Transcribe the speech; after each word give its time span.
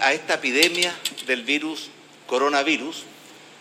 a 0.00 0.12
esta 0.12 0.34
epidemia 0.34 0.94
del 1.26 1.42
virus 1.42 1.90
coronavirus 2.28 3.02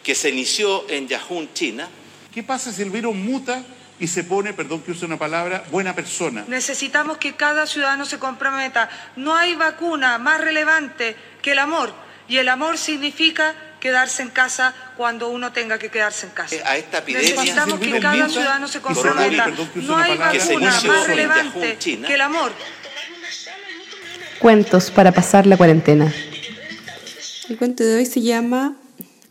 que 0.04 0.14
se 0.14 0.30
inició 0.30 0.88
en 0.88 1.08
Yahoo, 1.08 1.48
China. 1.52 1.90
¿Qué 2.32 2.44
pasa 2.44 2.72
si 2.72 2.84
el 2.84 2.92
virus 2.92 3.16
muta 3.16 3.64
y 4.00 4.08
se 4.08 4.24
pone, 4.24 4.54
perdón 4.54 4.84
que 4.84 4.92
use 4.92 5.04
una 5.04 5.18
palabra, 5.18 5.64
buena 5.72 5.96
persona? 5.96 6.46
Necesitamos 6.48 7.18
que 7.18 7.34
cada 7.34 7.66
ciudadano 7.66 8.06
se 8.06 8.20
comprometa. 8.20 8.88
No 9.16 9.36
hay 9.36 9.56
vacuna 9.56 10.20
más 10.20 10.40
relevante 10.42 11.16
que 11.42 11.54
el 11.54 11.60
amor. 11.60 11.92
Y 12.28 12.38
el 12.38 12.50
amor 12.50 12.78
significa 12.78 13.56
quedarse 13.80 14.22
en 14.22 14.30
casa 14.30 14.76
cuando 14.98 15.30
uno 15.30 15.52
tenga 15.52 15.80
que 15.80 15.90
quedarse 15.90 16.28
en 16.28 16.34
casa. 16.34 16.56
A 16.66 16.78
esta 16.78 17.00
epidemia 17.00 17.32
Necesitamos 17.32 17.80
que 17.80 17.86
virus 17.88 18.00
cada 18.00 18.30
ciudadano 18.30 18.68
se 18.68 18.80
comprometa. 18.80 19.48
No 19.74 19.98
hay 19.98 20.18
vacuna 20.18 20.54
inició 20.54 20.94
más 20.94 21.02
en 21.02 21.08
relevante 21.08 21.60
Yahoo, 21.60 21.80
China. 21.80 22.08
que 22.08 22.14
el 22.14 22.22
amor. 22.22 22.54
Cuentos 24.42 24.90
para 24.90 25.12
pasar 25.12 25.46
la 25.46 25.56
cuarentena. 25.56 26.12
El 27.48 27.60
cuento 27.60 27.84
de 27.84 27.98
hoy 27.98 28.08
se 28.08 28.22
llama 28.22 28.76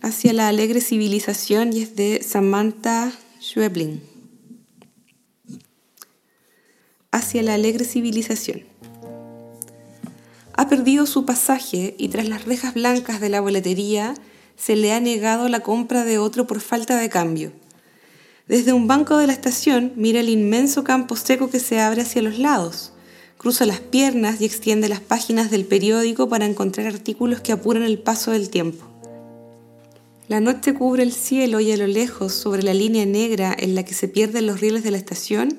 Hacia 0.02 0.33
la 0.33 0.46
alegre 0.46 0.80
civilización 0.80 1.72
y 1.72 1.83
es 1.83 1.97
de 1.97 2.22
Samantha 2.22 3.11
Schweblin. 3.42 4.05
Hacia 7.11 7.42
la 7.42 7.55
alegre 7.55 7.84
civilización. 7.84 8.62
Ha 10.56 10.69
perdido 10.69 11.06
su 11.06 11.27
pasaje 11.27 11.97
y 11.98 12.11
tras 12.11 12.28
las 12.28 12.45
rejas 12.45 12.74
blancas 12.74 13.20
de 13.20 13.30
la 13.30 13.41
boletería 13.41 14.14
se 14.56 14.77
le 14.77 14.92
ha 14.92 15.00
negado 15.00 15.48
la 15.48 15.58
compra 15.58 16.05
de 16.05 16.19
otro 16.19 16.47
por 16.47 16.61
falta 16.61 16.97
de 16.97 17.08
cambio. 17.08 17.50
Desde 18.47 18.72
un 18.72 18.86
banco 18.86 19.17
de 19.17 19.27
la 19.27 19.33
estación 19.33 19.92
mira 19.97 20.20
el 20.20 20.28
inmenso 20.28 20.84
campo 20.84 21.17
seco 21.17 21.50
que 21.50 21.58
se 21.58 21.80
abre 21.80 22.02
hacia 22.02 22.22
los 22.22 22.39
lados. 22.39 22.92
Cruza 23.41 23.64
las 23.64 23.80
piernas 23.80 24.42
y 24.42 24.44
extiende 24.44 24.91
las 24.91 25.00
páginas 25.00 25.50
del 25.50 25.64
periódico 25.64 26.28
para 26.28 26.44
encontrar 26.44 26.86
artículos 26.88 27.41
que 27.41 27.52
apuran 27.52 27.84
el 27.84 27.98
paso 27.98 28.33
del 28.33 28.50
tiempo. 28.50 28.84
La 30.28 30.41
noche 30.41 30.74
cubre 30.74 31.02
el 31.02 31.14
cielo 31.14 31.58
y 31.61 31.72
a 31.72 31.78
lo 31.78 31.86
lejos, 31.86 32.34
sobre 32.34 32.62
la 32.62 32.74
línea 32.74 33.06
negra 33.06 33.56
en 33.58 33.74
la 33.74 33.83
que 33.83 33.94
se 33.94 34.08
pierden 34.08 34.46
los 34.46 34.61
rieles 34.61 34.83
de 34.83 34.91
la 34.91 34.98
estación, 34.98 35.58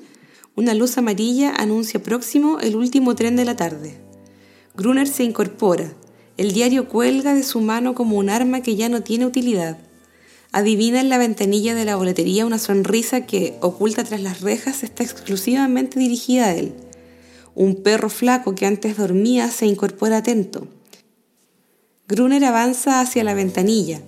una 0.54 0.74
luz 0.74 0.96
amarilla 0.96 1.52
anuncia 1.56 2.00
próximo 2.00 2.60
el 2.60 2.76
último 2.76 3.16
tren 3.16 3.34
de 3.34 3.46
la 3.46 3.56
tarde. 3.56 3.98
Gruner 4.76 5.08
se 5.08 5.24
incorpora. 5.24 5.92
El 6.36 6.52
diario 6.52 6.88
cuelga 6.88 7.34
de 7.34 7.42
su 7.42 7.60
mano 7.60 7.96
como 7.96 8.16
un 8.16 8.30
arma 8.30 8.60
que 8.60 8.76
ya 8.76 8.88
no 8.88 9.02
tiene 9.02 9.26
utilidad. 9.26 9.76
Adivina 10.52 11.00
en 11.00 11.08
la 11.08 11.18
ventanilla 11.18 11.74
de 11.74 11.84
la 11.84 11.96
boletería 11.96 12.46
una 12.46 12.60
sonrisa 12.60 13.26
que, 13.26 13.56
oculta 13.60 14.04
tras 14.04 14.20
las 14.20 14.40
rejas, 14.40 14.84
está 14.84 15.02
exclusivamente 15.02 15.98
dirigida 15.98 16.44
a 16.44 16.54
él. 16.54 16.74
Un 17.54 17.82
perro 17.82 18.08
flaco 18.08 18.54
que 18.54 18.64
antes 18.64 18.96
dormía 18.96 19.50
se 19.50 19.66
incorpora 19.66 20.18
atento. 20.18 20.68
Gruner 22.08 22.44
avanza 22.44 23.00
hacia 23.00 23.24
la 23.24 23.34
ventanilla. 23.34 24.00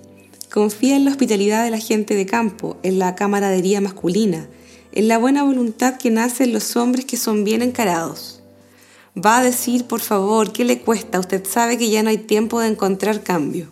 Confía 0.51 0.95
en 0.95 1.05
la 1.05 1.11
hospitalidad 1.11 1.63
de 1.63 1.69
la 1.69 1.77
gente 1.77 2.15
de 2.15 2.25
campo, 2.25 2.77
en 2.81 2.97
la 2.97 3.13
camaradería 3.13 3.81
masculina, 3.81 4.47
en 4.93 5.07
la 5.07 5.17
buena 5.17 5.43
voluntad 5.43 5.97
que 5.97 6.09
nace 6.09 6.45
en 6.45 6.53
los 6.53 6.75
hombres 6.75 7.05
que 7.05 7.17
son 7.17 7.43
bien 7.43 7.61
encarados. 7.61 8.41
Va 9.15 9.37
a 9.37 9.43
decir, 9.43 9.85
por 9.85 10.01
favor, 10.01 10.51
¿qué 10.51 10.65
le 10.65 10.81
cuesta? 10.81 11.19
Usted 11.19 11.45
sabe 11.45 11.77
que 11.77 11.89
ya 11.89 12.01
no 12.01 12.09
hay 12.09 12.17
tiempo 12.17 12.59
de 12.59 12.69
encontrar 12.69 13.21
cambio. 13.21 13.69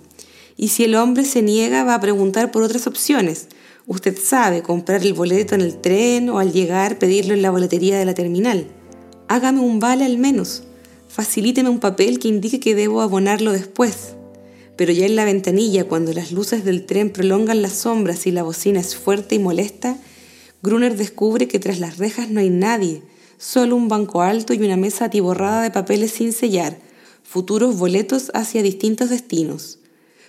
Y 0.56 0.68
si 0.68 0.84
el 0.84 0.96
hombre 0.96 1.26
se 1.26 1.42
niega, 1.42 1.84
va 1.84 1.96
a 1.96 2.02
preguntar 2.02 2.52
por 2.52 2.62
otras 2.62 2.86
opciones. 2.86 3.48
Usted 3.88 4.18
sabe, 4.18 4.62
comprar 4.62 5.02
el 5.02 5.14
boleto 5.14 5.56
en 5.56 5.62
el 5.62 5.82
tren 5.82 6.30
o 6.30 6.40
al 6.40 6.54
llegar 6.54 7.00
pedirlo 7.00 7.34
en 7.34 7.42
la 7.42 7.52
boletería 7.52 7.98
de 7.98 8.06
la 8.06 8.14
terminal. 8.14 8.68
Hágame 9.34 9.62
un 9.62 9.80
vale 9.80 10.06
al 10.06 10.20
menos. 10.20 10.62
Facilíteme 11.10 11.68
un 11.68 11.80
papel 11.80 12.20
que 12.20 12.28
indique 12.28 12.60
que 12.60 12.76
debo 12.76 13.02
abonarlo 13.02 13.52
después. 13.52 14.14
Pero 14.76 14.92
ya 14.94 15.08
en 15.08 15.16
la 15.16 15.26
ventanilla, 15.26 15.88
cuando 15.88 16.14
las 16.14 16.32
luces 16.32 16.64
del 16.64 16.86
tren 16.86 17.10
prolongan 17.10 17.64
las 17.64 17.74
sombras 17.74 18.28
y 18.28 18.32
la 18.32 18.44
bocina 18.44 18.80
es 18.80 18.96
fuerte 18.96 19.34
y 19.34 19.40
molesta, 19.40 19.98
Gruner 20.62 20.96
descubre 20.96 21.48
que 21.48 21.58
tras 21.58 21.80
las 21.80 21.98
rejas 21.98 22.30
no 22.30 22.42
hay 22.42 22.52
nadie, 22.52 23.02
solo 23.40 23.76
un 23.76 23.88
banco 23.88 24.22
alto 24.22 24.54
y 24.54 24.62
una 24.62 24.78
mesa 24.78 25.06
atiborrada 25.06 25.64
de 25.64 25.72
papeles 25.72 26.12
sin 26.12 26.32
sellar, 26.32 26.78
futuros 27.24 27.76
boletos 27.76 28.30
hacia 28.36 28.62
distintos 28.62 29.10
destinos. 29.10 29.80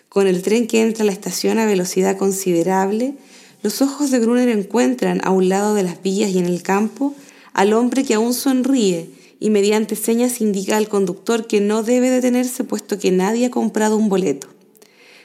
Con 0.09 0.27
el 0.27 0.41
tren 0.41 0.67
que 0.67 0.81
entra 0.81 1.03
a 1.03 1.07
la 1.07 1.13
estación 1.13 1.59
a 1.59 1.67
velocidad 1.67 2.17
considerable, 2.17 3.17
los 3.63 3.83
ojos 3.83 4.11
de 4.11 4.21
Gruner 4.21 4.49
encuentran 4.49 5.21
a 5.25 5.31
un 5.31 5.51
lado 5.51 5.75
de 5.75 5.83
las 5.83 6.03
vías 6.03 6.31
y 6.31 6.39
en 6.39 6.47
el 6.47 6.63
campo 6.63 7.15
al 7.55 7.73
hombre 7.73 8.05
que 8.05 8.15
aún 8.15 8.35
sonríe 8.35 9.11
y 9.41 9.51
mediante 9.51 9.97
señas 9.97 10.41
indica 10.41 10.77
al 10.77 10.89
conductor 10.89 11.47
que 11.47 11.61
no 11.61 11.83
debe 11.83 12.11
detenerse 12.11 12.65
puesto 12.65 12.99
que 12.99 13.11
nadie 13.11 13.47
ha 13.47 13.51
comprado 13.51 13.97
un 13.97 14.09
boleto. 14.09 14.49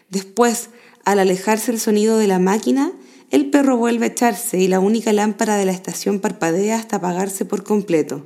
Después, 0.09 0.69
al 1.03 1.19
alejarse 1.19 1.71
el 1.71 1.79
sonido 1.79 2.17
de 2.17 2.27
la 2.27 2.39
máquina, 2.39 2.93
el 3.31 3.49
perro 3.49 3.77
vuelve 3.77 4.05
a 4.05 4.09
echarse 4.09 4.59
y 4.59 4.67
la 4.67 4.79
única 4.79 5.11
lámpara 5.13 5.57
de 5.57 5.65
la 5.65 5.71
estación 5.71 6.19
parpadea 6.19 6.77
hasta 6.77 6.97
apagarse 6.97 7.45
por 7.45 7.63
completo. 7.63 8.25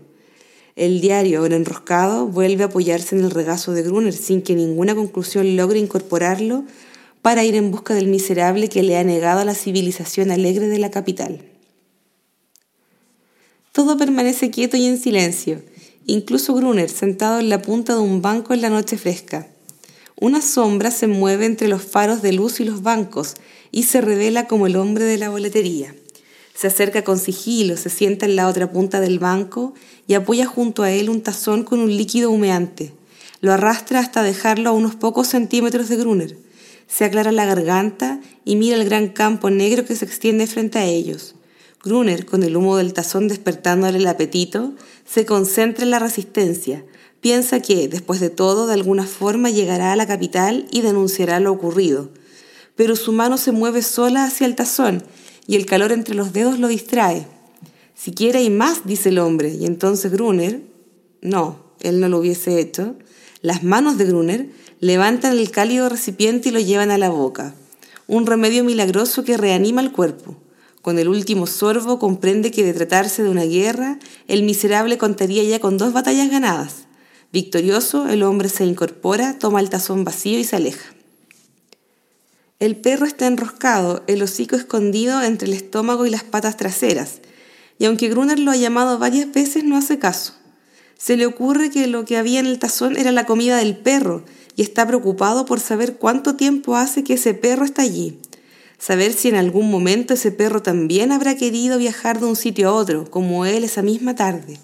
El 0.76 1.02
diario, 1.02 1.40
ahora 1.40 1.56
enroscado, 1.56 2.28
vuelve 2.28 2.64
a 2.64 2.68
apoyarse 2.68 3.16
en 3.16 3.24
el 3.24 3.32
regazo 3.32 3.74
de 3.74 3.84
Gruner 3.84 4.14
sin 4.14 4.42
que 4.42 4.56
ninguna 4.56 4.96
conclusión 4.96 5.56
logre 5.56 5.80
incorporarlo 5.80 6.66
para 7.22 7.44
ir 7.44 7.56
en 7.56 7.72
busca 7.72 7.94
del 7.94 8.08
miserable 8.08 8.68
que 8.68 8.84
le 8.84 8.98
ha 8.98 9.04
negado 9.04 9.46
la 9.46 9.54
civilización 9.54 10.32
alegre 10.32 10.68
de 10.68 10.80
la 10.80 10.90
capital. 10.90 11.53
Todo 13.74 13.98
permanece 13.98 14.52
quieto 14.52 14.78
y 14.78 14.86
en 14.86 15.00
silencio, 15.00 15.60
incluso 16.06 16.54
Gruner 16.54 16.92
sentado 16.92 17.40
en 17.40 17.50
la 17.50 17.64
punta 17.64 17.96
de 17.96 18.02
un 18.02 18.22
banco 18.22 18.54
en 18.54 18.62
la 18.62 18.70
noche 18.70 19.00
fresca. 19.00 19.48
Una 20.16 20.44
sombra 20.44 20.92
se 20.92 21.08
mueve 21.08 21.48
entre 21.48 21.68
los 21.68 21.82
faros 21.82 22.22
de 22.22 22.34
luz 22.34 22.60
y 22.60 22.66
los 22.66 22.84
bancos 22.84 23.34
y 23.72 23.82
se 23.84 24.00
revela 24.00 24.48
como 24.48 24.68
el 24.68 24.76
hombre 24.76 25.06
de 25.06 25.18
la 25.18 25.32
boletería. 25.32 25.96
Se 26.54 26.68
acerca 26.68 27.04
con 27.04 27.18
sigilo, 27.18 27.76
se 27.76 27.90
sienta 27.90 28.28
en 28.28 28.36
la 28.36 28.48
otra 28.48 28.72
punta 28.72 29.00
del 29.00 29.18
banco 29.18 29.74
y 30.06 30.14
apoya 30.14 30.46
junto 30.46 30.84
a 30.84 30.92
él 30.92 31.10
un 31.10 31.24
tazón 31.24 31.64
con 31.64 31.80
un 31.80 31.98
líquido 31.98 32.30
humeante. 32.30 32.94
Lo 33.42 33.54
arrastra 33.54 34.02
hasta 34.02 34.22
dejarlo 34.22 34.70
a 34.70 34.74
unos 34.74 34.94
pocos 34.94 35.30
centímetros 35.30 35.90
de 35.90 35.96
Gruner. 35.96 36.38
Se 36.88 37.06
aclara 37.06 37.32
la 37.32 37.46
garganta 37.46 38.22
y 38.46 38.56
mira 38.56 38.76
el 38.76 38.86
gran 38.86 39.08
campo 39.08 39.50
negro 39.50 39.84
que 39.84 39.96
se 39.96 40.06
extiende 40.06 40.46
frente 40.46 40.78
a 40.78 40.86
ellos. 40.86 41.34
Gruner, 41.84 42.26
con 42.26 42.44
el 42.44 42.56
humo 42.56 42.78
del 42.78 42.94
tazón 42.94 43.28
despertándole 43.28 43.98
el 43.98 44.08
apetito, 44.08 44.74
se 45.06 45.26
concentra 45.26 45.84
en 45.84 45.92
la 45.92 46.00
resistencia. 46.00 46.86
Piensa 47.20 47.60
que, 47.60 47.90
después 47.90 48.22
de 48.22 48.30
todo, 48.30 48.68
de 48.68 48.74
alguna 48.74 49.06
forma 49.06 49.50
llegará 49.50 49.92
a 49.92 49.98
la 49.98 50.08
capital 50.08 50.66
y 50.72 50.80
denunciará 50.80 51.42
lo 51.42 51.52
ocurrido. 51.52 52.10
Pero 52.78 52.96
su 52.96 53.12
mano 53.12 53.38
se 53.38 53.52
mueve 53.52 53.82
sola 53.82 54.24
hacia 54.24 54.48
el 54.48 54.56
tazón 54.56 55.04
y 55.46 55.58
el 55.58 55.66
calor 55.66 55.92
entre 55.92 56.16
los 56.16 56.32
dedos 56.32 56.58
lo 56.58 56.70
distrae. 56.70 57.28
Si 57.96 58.14
quiere 58.14 58.40
hay 58.40 58.50
más, 58.50 58.86
dice 58.86 59.10
el 59.10 59.20
hombre, 59.20 59.54
y 59.54 59.66
entonces 59.66 60.10
Gruner, 60.10 60.62
no, 61.22 61.60
él 61.82 62.00
no 62.00 62.08
lo 62.08 62.20
hubiese 62.20 62.62
hecho, 62.62 62.96
las 63.42 63.64
manos 63.64 63.98
de 63.98 64.06
Gruner 64.06 64.50
levantan 64.80 65.38
el 65.38 65.52
cálido 65.52 65.90
recipiente 65.90 66.48
y 66.48 66.52
lo 66.54 66.62
llevan 66.62 66.92
a 66.92 66.98
la 66.98 67.10
boca. 67.10 67.56
Un 68.08 68.26
remedio 68.26 68.64
milagroso 68.64 69.26
que 69.26 69.36
reanima 69.36 69.82
el 69.82 69.92
cuerpo. 69.92 70.38
Con 70.84 71.00
el 71.00 71.08
último 71.08 71.48
sorbo 71.48 71.98
comprende 71.98 72.52
que 72.52 72.66
de 72.66 72.74
tratarse 72.74 73.24
de 73.24 73.30
una 73.30 73.46
guerra, 73.46 74.00
el 74.28 74.44
miserable 74.44 74.98
contaría 74.98 75.42
ya 75.42 75.62
con 75.62 75.78
dos 75.78 75.94
batallas 75.94 76.30
ganadas. 76.30 76.88
Victorioso, 77.32 78.10
el 78.10 78.22
hombre 78.22 78.50
se 78.50 78.66
incorpora, 78.66 79.40
toma 79.40 79.62
el 79.62 79.70
tazón 79.70 80.04
vacío 80.04 80.38
y 80.38 80.44
se 80.44 80.58
aleja. 80.58 80.94
El 82.60 82.76
perro 82.76 83.06
está 83.06 83.28
enroscado, 83.28 84.04
el 84.08 84.22
hocico 84.22 84.58
escondido 84.58 85.22
entre 85.22 85.48
el 85.48 85.54
estómago 85.54 86.06
y 86.06 86.10
las 86.10 86.26
patas 86.26 86.58
traseras, 86.58 87.22
y 87.80 87.86
aunque 87.86 88.10
Gruner 88.10 88.40
lo 88.40 88.52
ha 88.52 88.58
llamado 88.58 89.00
varias 89.00 89.32
veces, 89.32 89.64
no 89.64 89.78
hace 89.78 90.00
caso. 90.00 90.34
Se 90.98 91.16
le 91.16 91.26
ocurre 91.26 91.70
que 91.72 91.88
lo 91.88 92.04
que 92.04 92.18
había 92.18 92.42
en 92.42 92.46
el 92.46 92.60
tazón 92.60 92.98
era 92.98 93.14
la 93.14 93.26
comida 93.26 93.56
del 93.56 93.78
perro, 93.78 94.26
y 94.58 94.64
está 94.64 94.86
preocupado 94.86 95.46
por 95.46 95.62
saber 95.62 95.96
cuánto 95.96 96.36
tiempo 96.36 96.76
hace 96.76 97.06
que 97.06 97.14
ese 97.14 97.34
perro 97.34 97.64
está 97.64 97.84
allí. 97.84 98.20
Saber 98.86 99.14
si 99.14 99.30
en 99.30 99.36
algún 99.36 99.72
momento 99.72 100.14
ese 100.14 100.34
perro 100.34 100.62
también 100.62 101.14
habrá 101.14 101.38
querido 101.38 101.78
viajar 101.78 102.20
de 102.20 102.26
un 102.26 102.36
sitio 102.36 102.68
a 102.68 102.74
otro, 102.74 103.10
como 103.10 103.46
él 103.46 103.64
esa 103.64 103.82
misma 103.82 104.14
tarde. 104.14 104.60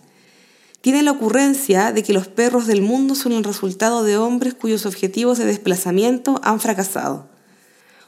Tiene 0.81 1.03
la 1.03 1.11
ocurrencia 1.11 1.93
de 1.93 2.03
que 2.03 2.11
los 2.11 2.27
perros 2.27 2.67
del 2.67 2.81
mundo 2.81 3.15
son 3.15 3.31
el 3.31 3.45
resultado 3.45 4.03
de 4.03 4.17
hombres 4.17 4.55
cuyos 4.55 4.85
objetivos 4.85 5.37
de 5.37 5.45
desplazamiento 5.45 6.41
han 6.43 6.59
fracasado. 6.59 7.29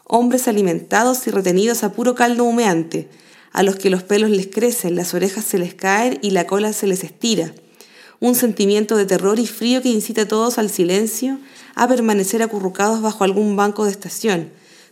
Hombres 0.04 0.50
alimentados 0.50 1.26
y 1.28 1.32
retenidos 1.32 1.82
a 1.86 1.94
puro 1.94 2.14
caldo 2.14 2.44
humeante, 2.44 3.08
a 3.54 3.64
los 3.64 3.78
que 3.78 3.90
los 3.90 4.04
pelos 4.04 4.32
les 4.32 4.48
crecen, 4.48 4.98
las 4.98 5.14
orejas 5.14 5.46
se 5.46 5.60
les 5.60 5.76
caen 5.76 6.20
y 6.22 6.32
la 6.32 6.46
cola 6.46 6.74
se 6.74 6.88
les 6.88 7.06
estira. 7.06 7.54
Un 8.20 8.36
sentimiento 8.36 8.98
de 8.98 9.06
terror 9.06 9.40
y 9.40 9.48
frío 9.48 9.82
que 9.82 9.88
incita 9.88 10.24
a 10.24 10.28
todos 10.28 10.58
al 10.58 10.70
silencio, 10.70 11.40
a 11.74 11.88
permanecer 11.88 12.44
acurrucados 12.44 13.02
bajo 13.02 13.24
algún 13.24 13.56
banco 13.56 13.86
de 13.86 13.92
estación, 13.92 14.52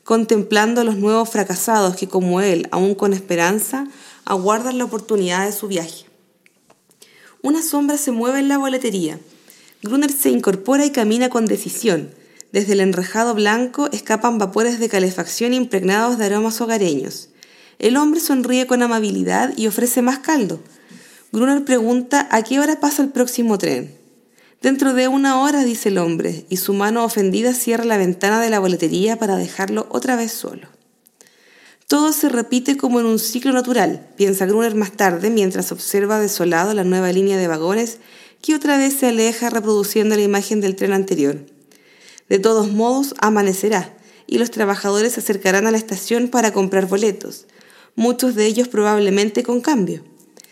contemplando 0.09 0.81
a 0.81 0.83
los 0.83 0.97
nuevos 0.97 1.29
fracasados 1.29 1.95
que, 1.95 2.07
como 2.07 2.41
él, 2.41 2.67
aún 2.71 2.95
con 2.95 3.13
esperanza, 3.13 3.85
aguardan 4.25 4.79
la 4.79 4.85
oportunidad 4.85 5.45
de 5.45 5.51
su 5.51 5.67
viaje. 5.67 6.05
Una 7.43 7.61
sombra 7.61 7.95
se 7.95 8.09
mueve 8.09 8.39
en 8.39 8.47
la 8.47 8.57
boletería. 8.57 9.19
Gruner 9.83 10.11
se 10.11 10.31
incorpora 10.31 10.83
y 10.83 10.89
camina 10.89 11.29
con 11.29 11.45
decisión. 11.45 12.09
Desde 12.51 12.73
el 12.73 12.79
enrejado 12.79 13.35
blanco 13.35 13.87
escapan 13.91 14.39
vapores 14.39 14.79
de 14.79 14.89
calefacción 14.89 15.53
impregnados 15.53 16.17
de 16.17 16.25
aromas 16.25 16.59
hogareños. 16.59 17.29
El 17.77 17.95
hombre 17.95 18.19
sonríe 18.19 18.65
con 18.65 18.81
amabilidad 18.81 19.53
y 19.57 19.67
ofrece 19.67 20.01
más 20.01 20.17
caldo. 20.17 20.59
Gruner 21.31 21.63
pregunta 21.63 22.27
a 22.31 22.41
qué 22.41 22.59
hora 22.59 22.79
pasa 22.79 23.03
el 23.03 23.09
próximo 23.09 23.59
tren. 23.59 23.98
Dentro 24.61 24.93
de 24.93 25.07
una 25.07 25.41
hora, 25.41 25.63
dice 25.63 25.87
el 25.87 25.97
hombre, 25.97 26.45
y 26.49 26.57
su 26.57 26.73
mano 26.73 27.05
ofendida 27.05 27.53
cierra 27.53 27.85
la 27.85 27.97
ventana 27.97 28.41
de 28.41 28.49
la 28.49 28.59
boletería 28.59 29.17
para 29.17 29.37
dejarlo 29.37 29.87
otra 29.89 30.17
vez 30.17 30.33
solo. 30.33 30.67
Todo 31.87 32.11
se 32.11 32.27
repite 32.27 32.75
como 32.75 32.99
en 32.99 33.05
un 33.05 33.19
ciclo 33.19 33.53
natural, 33.53 34.09
piensa 34.17 34.45
Gruner 34.45 34.75
más 34.75 34.91
tarde 34.91 35.29
mientras 35.29 35.71
observa 35.71 36.19
desolado 36.19 36.73
la 36.73 36.83
nueva 36.83 37.11
línea 37.13 37.37
de 37.37 37.47
vagones 37.47 37.99
que 38.41 38.53
otra 38.53 38.77
vez 38.77 38.93
se 38.93 39.07
aleja 39.07 39.49
reproduciendo 39.49 40.15
la 40.15 40.21
imagen 40.23 40.59
del 40.59 40.75
tren 40.75 40.91
anterior. 40.91 41.37
De 42.27 42.37
todos 42.37 42.69
modos, 42.69 43.15
amanecerá 43.19 43.97
y 44.27 44.39
los 44.39 44.51
trabajadores 44.51 45.13
se 45.13 45.21
acercarán 45.21 45.67
a 45.67 45.71
la 45.71 45.77
estación 45.77 46.27
para 46.27 46.51
comprar 46.51 46.85
boletos, 46.85 47.47
muchos 47.95 48.35
de 48.35 48.45
ellos 48.45 48.67
probablemente 48.67 49.41
con 49.41 49.61
cambio. 49.61 50.03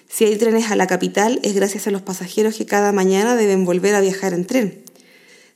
Si 0.09 0.25
hay 0.25 0.35
trenes 0.37 0.71
a 0.71 0.75
la 0.75 0.87
capital 0.87 1.39
es 1.43 1.53
gracias 1.53 1.87
a 1.87 1.91
los 1.91 2.01
pasajeros 2.01 2.55
que 2.55 2.65
cada 2.65 2.91
mañana 2.91 3.35
deben 3.35 3.65
volver 3.65 3.95
a 3.95 4.01
viajar 4.01 4.33
en 4.33 4.45
tren. 4.45 4.83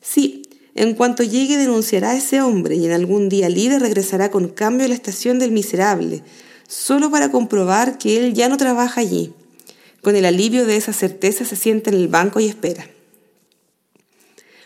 Sí, 0.01 0.43
en 0.75 0.93
cuanto 0.93 1.23
llegue 1.23 1.57
denunciará 1.57 2.11
a 2.11 2.17
ese 2.17 2.41
hombre 2.41 2.75
y 2.75 2.85
en 2.85 2.91
algún 2.91 3.29
día 3.29 3.49
libre 3.49 3.79
regresará 3.79 4.31
con 4.31 4.49
cambio 4.49 4.85
a 4.85 4.89
la 4.89 4.95
estación 4.95 5.39
del 5.39 5.51
miserable, 5.51 6.23
solo 6.67 7.11
para 7.11 7.31
comprobar 7.31 7.97
que 7.97 8.17
él 8.17 8.33
ya 8.33 8.49
no 8.49 8.57
trabaja 8.57 9.01
allí. 9.01 9.33
Con 10.01 10.15
el 10.15 10.25
alivio 10.25 10.65
de 10.65 10.77
esa 10.77 10.93
certeza 10.93 11.45
se 11.45 11.55
sienta 11.55 11.89
en 11.89 11.97
el 11.97 12.07
banco 12.07 12.39
y 12.39 12.47
espera. 12.47 12.87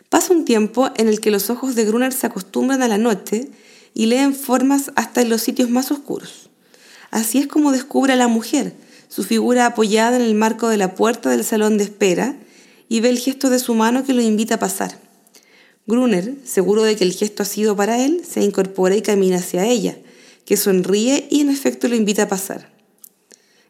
Pasa 0.09 0.33
un 0.33 0.45
tiempo 0.45 0.91
en 0.95 1.09
el 1.09 1.19
que 1.19 1.31
los 1.31 1.49
ojos 1.49 1.75
de 1.75 1.85
Gruner 1.85 2.13
se 2.13 2.27
acostumbran 2.27 2.81
a 2.81 2.87
la 2.87 2.97
noche 2.97 3.49
y 3.93 4.05
leen 4.05 4.35
formas 4.35 4.91
hasta 4.95 5.21
en 5.21 5.29
los 5.29 5.41
sitios 5.41 5.69
más 5.69 5.91
oscuros. 5.91 6.49
Así 7.11 7.39
es 7.39 7.47
como 7.47 7.71
descubre 7.71 8.13
a 8.13 8.17
la 8.17 8.27
mujer, 8.27 8.73
su 9.15 9.23
figura 9.23 9.65
apoyada 9.65 10.17
en 10.17 10.23
el 10.23 10.35
marco 10.35 10.67
de 10.67 10.75
la 10.75 10.93
puerta 10.93 11.29
del 11.29 11.45
salón 11.45 11.77
de 11.77 11.85
espera, 11.85 12.35
y 12.89 12.99
ve 12.99 13.07
el 13.07 13.17
gesto 13.17 13.49
de 13.49 13.59
su 13.59 13.73
mano 13.73 14.03
que 14.03 14.11
lo 14.11 14.21
invita 14.21 14.55
a 14.55 14.59
pasar. 14.59 14.99
Gruner, 15.87 16.35
seguro 16.43 16.83
de 16.83 16.97
que 16.97 17.05
el 17.05 17.13
gesto 17.13 17.41
ha 17.41 17.45
sido 17.45 17.77
para 17.77 18.03
él, 18.03 18.23
se 18.29 18.41
incorpora 18.41 18.93
y 18.93 19.01
camina 19.01 19.37
hacia 19.37 19.65
ella, 19.65 19.97
que 20.43 20.57
sonríe 20.57 21.29
y 21.31 21.39
en 21.39 21.49
efecto 21.49 21.87
lo 21.87 21.95
invita 21.95 22.23
a 22.23 22.27
pasar. 22.27 22.73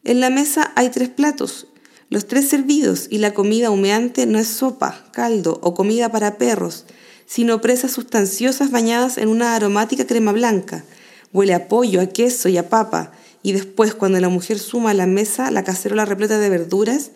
En 0.03 0.19
la 0.19 0.31
mesa 0.31 0.73
hay 0.75 0.89
tres 0.89 1.09
platos, 1.09 1.67
los 2.09 2.25
tres 2.25 2.49
servidos, 2.49 3.05
y 3.11 3.19
la 3.19 3.35
comida 3.35 3.69
humeante 3.69 4.25
no 4.25 4.39
es 4.39 4.47
sopa, 4.47 5.05
caldo 5.11 5.59
o 5.61 5.75
comida 5.75 6.11
para 6.11 6.39
perros, 6.39 6.85
sino 7.27 7.61
presas 7.61 7.91
sustanciosas 7.91 8.71
bañadas 8.71 9.19
en 9.19 9.29
una 9.29 9.53
aromática 9.53 10.07
crema 10.07 10.31
blanca. 10.31 10.85
Huele 11.33 11.53
a 11.53 11.67
pollo, 11.67 12.01
a 12.01 12.07
queso 12.07 12.49
y 12.49 12.57
a 12.57 12.67
papa, 12.67 13.11
y 13.45 13.51
después, 13.51 13.93
cuando 13.93 14.19
la 14.19 14.27
mujer 14.27 14.57
suma 14.57 14.89
a 14.89 14.95
la 14.95 15.05
mesa 15.05 15.51
la 15.51 15.63
cacerola 15.63 16.03
repleta 16.03 16.39
de 16.39 16.49
verduras, 16.49 17.11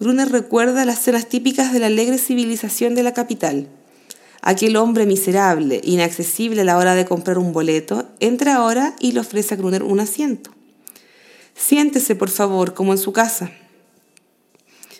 Gruner 0.00 0.28
recuerda 0.28 0.84
las 0.84 0.98
cenas 0.98 1.28
típicas 1.28 1.72
de 1.72 1.78
la 1.78 1.86
alegre 1.86 2.18
civilización 2.18 2.96
de 2.96 3.04
la 3.04 3.14
capital. 3.14 3.68
Aquel 4.42 4.74
hombre 4.74 5.06
miserable, 5.06 5.80
inaccesible 5.84 6.62
a 6.62 6.64
la 6.64 6.76
hora 6.76 6.96
de 6.96 7.04
comprar 7.04 7.38
un 7.38 7.52
boleto, 7.52 8.08
entra 8.18 8.56
ahora 8.56 8.96
y 8.98 9.12
le 9.12 9.20
ofrece 9.20 9.54
a 9.54 9.58
Gruner 9.58 9.84
un 9.84 10.00
asiento. 10.00 10.50
Siéntese, 11.54 12.16
por 12.16 12.30
favor, 12.30 12.74
como 12.74 12.90
en 12.90 12.98
su 12.98 13.12
casa. 13.12 13.52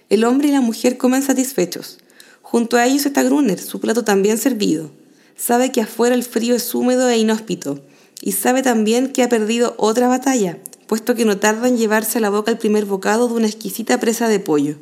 El 0.08 0.22
hombre 0.22 0.50
y 0.50 0.52
la 0.52 0.60
mujer 0.60 0.98
comen 0.98 1.22
satisfechos. 1.22 1.98
Junto 2.42 2.76
a 2.76 2.86
ellos 2.86 3.06
está 3.06 3.24
Gruner, 3.24 3.58
su 3.58 3.80
plato 3.80 4.04
también 4.04 4.38
servido. 4.38 4.92
Sabe 5.36 5.72
que 5.72 5.80
afuera 5.80 6.14
el 6.14 6.22
frío 6.22 6.54
es 6.54 6.72
húmedo 6.76 7.08
e 7.08 7.18
inhóspito 7.18 7.82
y 8.22 8.32
sabe 8.32 8.62
también 8.62 9.12
que 9.12 9.22
ha 9.22 9.28
perdido 9.28 9.74
otra 9.78 10.08
batalla, 10.08 10.58
puesto 10.86 11.14
que 11.14 11.24
no 11.24 11.38
tarda 11.38 11.68
en 11.68 11.78
llevarse 11.78 12.18
a 12.18 12.20
la 12.20 12.30
boca 12.30 12.50
el 12.50 12.58
primer 12.58 12.84
bocado 12.84 13.28
de 13.28 13.34
una 13.34 13.46
exquisita 13.46 13.98
presa 13.98 14.28
de 14.28 14.40
pollo. 14.40 14.76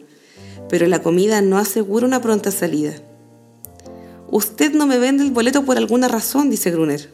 Pero 0.69 0.87
la 0.87 1.03
comida 1.03 1.41
no 1.41 1.59
asegura 1.59 2.07
una 2.07 2.21
pronta 2.21 2.51
salida. 2.51 2.95
Usted 4.31 4.73
no 4.73 4.87
me 4.87 4.99
vende 4.99 5.23
el 5.25 5.31
boleto 5.31 5.65
por 5.65 5.79
alguna 5.79 6.09
razón, 6.09 6.51
dice 6.51 6.71
Gruner. 6.71 7.11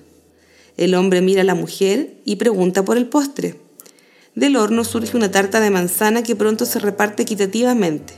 El 0.76 0.94
hombre 0.94 1.20
mira 1.20 1.42
a 1.42 1.44
la 1.44 1.54
mujer 1.54 2.20
y 2.24 2.36
pregunta 2.36 2.84
por 2.84 2.96
el 2.96 3.06
postre. 3.06 3.60
Del 4.34 4.56
horno 4.56 4.82
surge 4.82 5.16
una 5.16 5.30
tarta 5.30 5.60
de 5.60 5.70
manzana 5.70 6.24
que 6.24 6.34
pronto 6.34 6.66
se 6.66 6.80
reparte 6.80 7.22
equitativamente. 7.22 8.14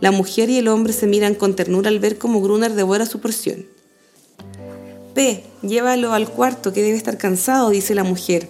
La 0.00 0.12
mujer 0.12 0.48
y 0.48 0.58
el 0.58 0.68
hombre 0.68 0.92
se 0.92 1.08
miran 1.08 1.34
con 1.34 1.56
ternura 1.56 1.88
al 1.88 1.98
ver 1.98 2.18
cómo 2.18 2.40
Gruner 2.40 2.74
devora 2.74 3.06
su 3.06 3.20
porción. 3.20 3.66
P, 5.20 5.44
llévalo 5.60 6.14
al 6.14 6.30
cuarto 6.30 6.72
que 6.72 6.82
debe 6.82 6.96
estar 6.96 7.18
cansado, 7.18 7.68
dice 7.68 7.94
la 7.94 8.04
mujer. 8.04 8.48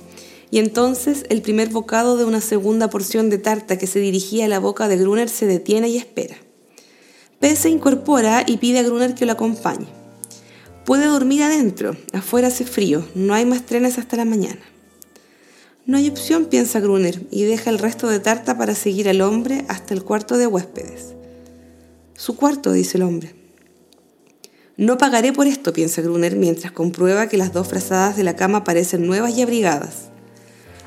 Y 0.52 0.60
entonces 0.60 1.24
el 1.28 1.42
primer 1.42 1.68
bocado 1.70 2.16
de 2.16 2.24
una 2.24 2.40
segunda 2.40 2.88
porción 2.88 3.28
de 3.28 3.38
tarta 3.38 3.76
que 3.76 3.88
se 3.88 3.98
dirigía 3.98 4.44
a 4.44 4.48
la 4.48 4.60
boca 4.60 4.86
de 4.86 4.96
Gruner 4.96 5.28
se 5.28 5.46
detiene 5.46 5.88
y 5.88 5.96
espera. 5.96 6.36
P 7.40 7.56
se 7.56 7.70
incorpora 7.70 8.44
y 8.46 8.58
pide 8.58 8.78
a 8.78 8.82
Gruner 8.84 9.16
que 9.16 9.26
lo 9.26 9.32
acompañe. 9.32 9.88
Puede 10.84 11.06
dormir 11.06 11.42
adentro, 11.42 11.96
afuera 12.12 12.46
hace 12.46 12.64
frío, 12.64 13.04
no 13.16 13.34
hay 13.34 13.46
más 13.46 13.66
trenes 13.66 13.98
hasta 13.98 14.16
la 14.16 14.24
mañana. 14.24 14.62
No 15.86 15.96
hay 15.96 16.08
opción, 16.08 16.44
piensa 16.44 16.78
Gruner, 16.78 17.20
y 17.32 17.42
deja 17.42 17.70
el 17.70 17.80
resto 17.80 18.06
de 18.06 18.20
tarta 18.20 18.56
para 18.56 18.76
seguir 18.76 19.08
al 19.08 19.22
hombre 19.22 19.64
hasta 19.66 19.92
el 19.92 20.04
cuarto 20.04 20.38
de 20.38 20.46
huéspedes. 20.46 21.16
Su 22.14 22.36
cuarto, 22.36 22.70
dice 22.70 22.96
el 22.96 23.02
hombre. 23.02 23.39
No 24.80 24.96
pagaré 24.96 25.34
por 25.34 25.46
esto, 25.46 25.74
piensa 25.74 26.00
Gruner 26.00 26.36
mientras 26.36 26.72
comprueba 26.72 27.28
que 27.28 27.36
las 27.36 27.52
dos 27.52 27.68
frazadas 27.68 28.16
de 28.16 28.24
la 28.24 28.34
cama 28.34 28.64
parecen 28.64 29.06
nuevas 29.06 29.36
y 29.36 29.42
abrigadas. 29.42 30.08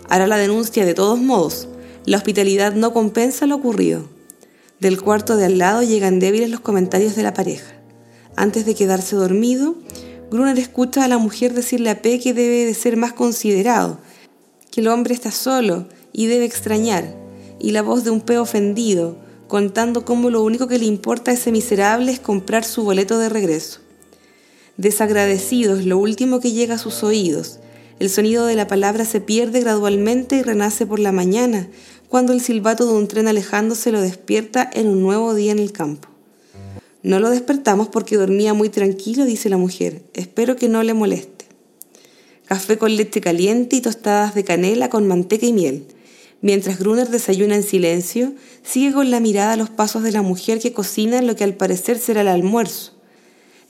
Hará 0.09 0.25
la 0.25 0.37
denuncia 0.37 0.83
de 0.83 0.95
todos 0.95 1.19
modos. 1.19 1.67
La 2.03 2.17
hospitalidad 2.17 2.73
no 2.73 2.91
compensa 2.91 3.45
lo 3.45 3.53
ocurrido. 3.53 4.09
Del 4.79 4.99
cuarto 4.99 5.37
de 5.37 5.45
al 5.45 5.59
lado 5.59 5.83
llegan 5.83 6.17
débiles 6.17 6.49
los 6.49 6.59
comentarios 6.59 7.15
de 7.15 7.21
la 7.21 7.35
pareja. 7.35 7.71
Antes 8.35 8.65
de 8.65 8.73
quedarse 8.73 9.15
dormido, 9.15 9.75
Gruner 10.31 10.57
escucha 10.57 11.03
a 11.03 11.07
la 11.07 11.19
mujer 11.19 11.53
decirle 11.53 11.91
a 11.91 12.01
P 12.01 12.19
que 12.19 12.33
debe 12.33 12.65
de 12.65 12.73
ser 12.73 12.97
más 12.97 13.13
considerado, 13.13 13.99
que 14.71 14.81
el 14.81 14.87
hombre 14.87 15.13
está 15.13 15.29
solo 15.29 15.87
y 16.11 16.25
debe 16.25 16.45
extrañar, 16.45 17.15
y 17.59 17.69
la 17.69 17.83
voz 17.83 18.03
de 18.03 18.09
un 18.09 18.21
P 18.21 18.39
ofendido, 18.39 19.19
contando 19.47 20.03
cómo 20.03 20.31
lo 20.31 20.41
único 20.41 20.67
que 20.67 20.79
le 20.79 20.85
importa 20.85 21.29
a 21.29 21.35
ese 21.35 21.51
miserable 21.51 22.11
es 22.11 22.19
comprar 22.19 22.63
su 22.63 22.83
boleto 22.83 23.19
de 23.19 23.29
regreso. 23.29 23.82
Desagradecido 24.77 25.77
es 25.77 25.85
lo 25.85 25.99
último 25.99 26.39
que 26.39 26.51
llega 26.51 26.75
a 26.75 26.79
sus 26.79 27.03
oídos. 27.03 27.59
El 27.99 28.09
sonido 28.09 28.47
de 28.47 28.55
la 28.55 28.67
palabra 28.67 29.05
se 29.05 29.21
pierde 29.21 29.59
gradualmente 29.59 30.37
y 30.37 30.41
renace 30.41 30.87
por 30.87 30.99
la 30.99 31.11
mañana, 31.11 31.69
cuando 32.09 32.33
el 32.33 32.41
silbato 32.41 32.87
de 32.87 32.93
un 32.93 33.07
tren 33.07 33.27
alejándose 33.27 33.91
lo 33.91 34.01
despierta 34.01 34.67
en 34.73 34.87
un 34.87 35.03
nuevo 35.03 35.35
día 35.35 35.51
en 35.51 35.59
el 35.59 35.71
campo. 35.71 36.09
No 37.03 37.19
lo 37.19 37.29
despertamos 37.29 37.87
porque 37.89 38.17
dormía 38.17 38.53
muy 38.55 38.69
tranquilo, 38.69 39.25
dice 39.25 39.49
la 39.49 39.57
mujer. 39.57 40.01
Espero 40.13 40.55
que 40.55 40.69
no 40.69 40.81
le 40.81 40.95
moleste. 40.95 41.45
Café 42.45 42.77
con 42.77 42.95
leche 42.95 43.21
caliente 43.21 43.75
y 43.75 43.81
tostadas 43.81 44.33
de 44.33 44.43
canela 44.43 44.89
con 44.89 45.07
manteca 45.07 45.45
y 45.45 45.53
miel. 45.53 45.85
Mientras 46.41 46.79
Gruner 46.79 47.09
desayuna 47.09 47.55
en 47.55 47.63
silencio, 47.63 48.33
sigue 48.63 48.93
con 48.93 49.11
la 49.11 49.19
mirada 49.19 49.55
los 49.55 49.69
pasos 49.69 50.01
de 50.01 50.11
la 50.11 50.21
mujer 50.21 50.59
que 50.59 50.73
cocina 50.73 51.21
lo 51.21 51.35
que 51.35 51.43
al 51.43 51.53
parecer 51.53 51.99
será 51.99 52.21
el 52.21 52.27
almuerzo. 52.27 52.93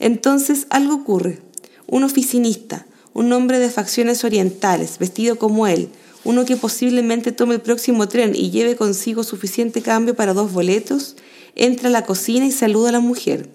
Entonces 0.04 0.66
algo 0.68 0.96
ocurre. 0.96 1.38
Un 1.86 2.02
oficinista, 2.04 2.84
un 3.14 3.32
hombre 3.32 3.58
de 3.58 3.70
facciones 3.70 4.22
orientales, 4.22 4.98
vestido 4.98 5.38
como 5.38 5.66
él, 5.66 5.88
uno 6.24 6.44
que 6.44 6.58
posiblemente 6.58 7.32
tome 7.32 7.54
el 7.54 7.62
próximo 7.62 8.06
tren 8.06 8.34
y 8.34 8.50
lleve 8.50 8.76
consigo 8.76 9.24
suficiente 9.24 9.80
cambio 9.80 10.14
para 10.14 10.34
dos 10.34 10.52
boletos, 10.52 11.16
entra 11.54 11.88
a 11.88 11.90
la 11.90 12.04
cocina 12.04 12.44
y 12.44 12.52
saluda 12.52 12.90
a 12.90 12.92
la 12.92 13.00
mujer. 13.00 13.48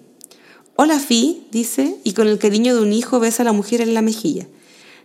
Hola, 0.74 0.98
Fi, 0.98 1.46
dice, 1.52 1.94
y 2.02 2.14
con 2.14 2.26
el 2.26 2.40
cariño 2.40 2.74
de 2.74 2.82
un 2.82 2.92
hijo 2.92 3.20
besa 3.20 3.44
a 3.44 3.46
la 3.46 3.52
mujer 3.52 3.80
en 3.80 3.94
la 3.94 4.02
mejilla. 4.02 4.48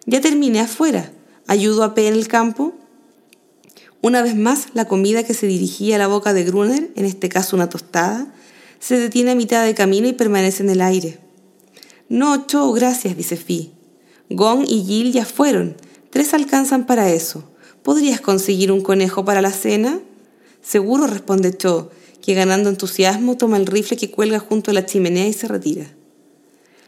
Ya 0.07 0.21
terminé 0.21 0.61
afuera. 0.61 1.11
¿Ayudo 1.45 1.83
a 1.83 1.93
P 1.93 2.07
en 2.07 2.15
el 2.15 2.27
campo? 2.27 2.73
Una 4.01 4.23
vez 4.23 4.35
más, 4.35 4.69
la 4.73 4.87
comida 4.87 5.21
que 5.21 5.35
se 5.35 5.45
dirigía 5.45 5.97
a 5.97 5.99
la 5.99 6.07
boca 6.07 6.33
de 6.33 6.43
Gruner, 6.43 6.89
en 6.95 7.05
este 7.05 7.29
caso 7.29 7.55
una 7.55 7.69
tostada, 7.69 8.33
se 8.79 8.97
detiene 8.97 9.29
a 9.31 9.35
mitad 9.35 9.63
de 9.63 9.75
camino 9.75 10.07
y 10.07 10.13
permanece 10.13 10.63
en 10.63 10.71
el 10.71 10.81
aire. 10.81 11.19
No, 12.07 12.45
Cho, 12.45 12.71
gracias, 12.71 13.17
dice 13.17 13.35
Fi. 13.35 13.71
Gong 14.29 14.65
y 14.67 14.83
Gil 14.83 15.11
ya 15.11 15.25
fueron. 15.25 15.75
Tres 16.11 16.33
alcanzan 16.33 16.85
para 16.85 17.09
eso. 17.09 17.43
¿Podrías 17.81 18.21
conseguir 18.21 18.71
un 18.71 18.81
conejo 18.81 19.25
para 19.25 19.41
la 19.41 19.51
cena? 19.51 19.99
Seguro, 20.61 21.07
responde 21.07 21.55
Cho, 21.57 21.89
que 22.21 22.33
ganando 22.33 22.69
entusiasmo 22.69 23.37
toma 23.37 23.57
el 23.57 23.65
rifle 23.65 23.97
que 23.97 24.11
cuelga 24.11 24.39
junto 24.39 24.71
a 24.71 24.73
la 24.73 24.85
chimenea 24.85 25.27
y 25.27 25.33
se 25.33 25.47
retira. 25.47 25.85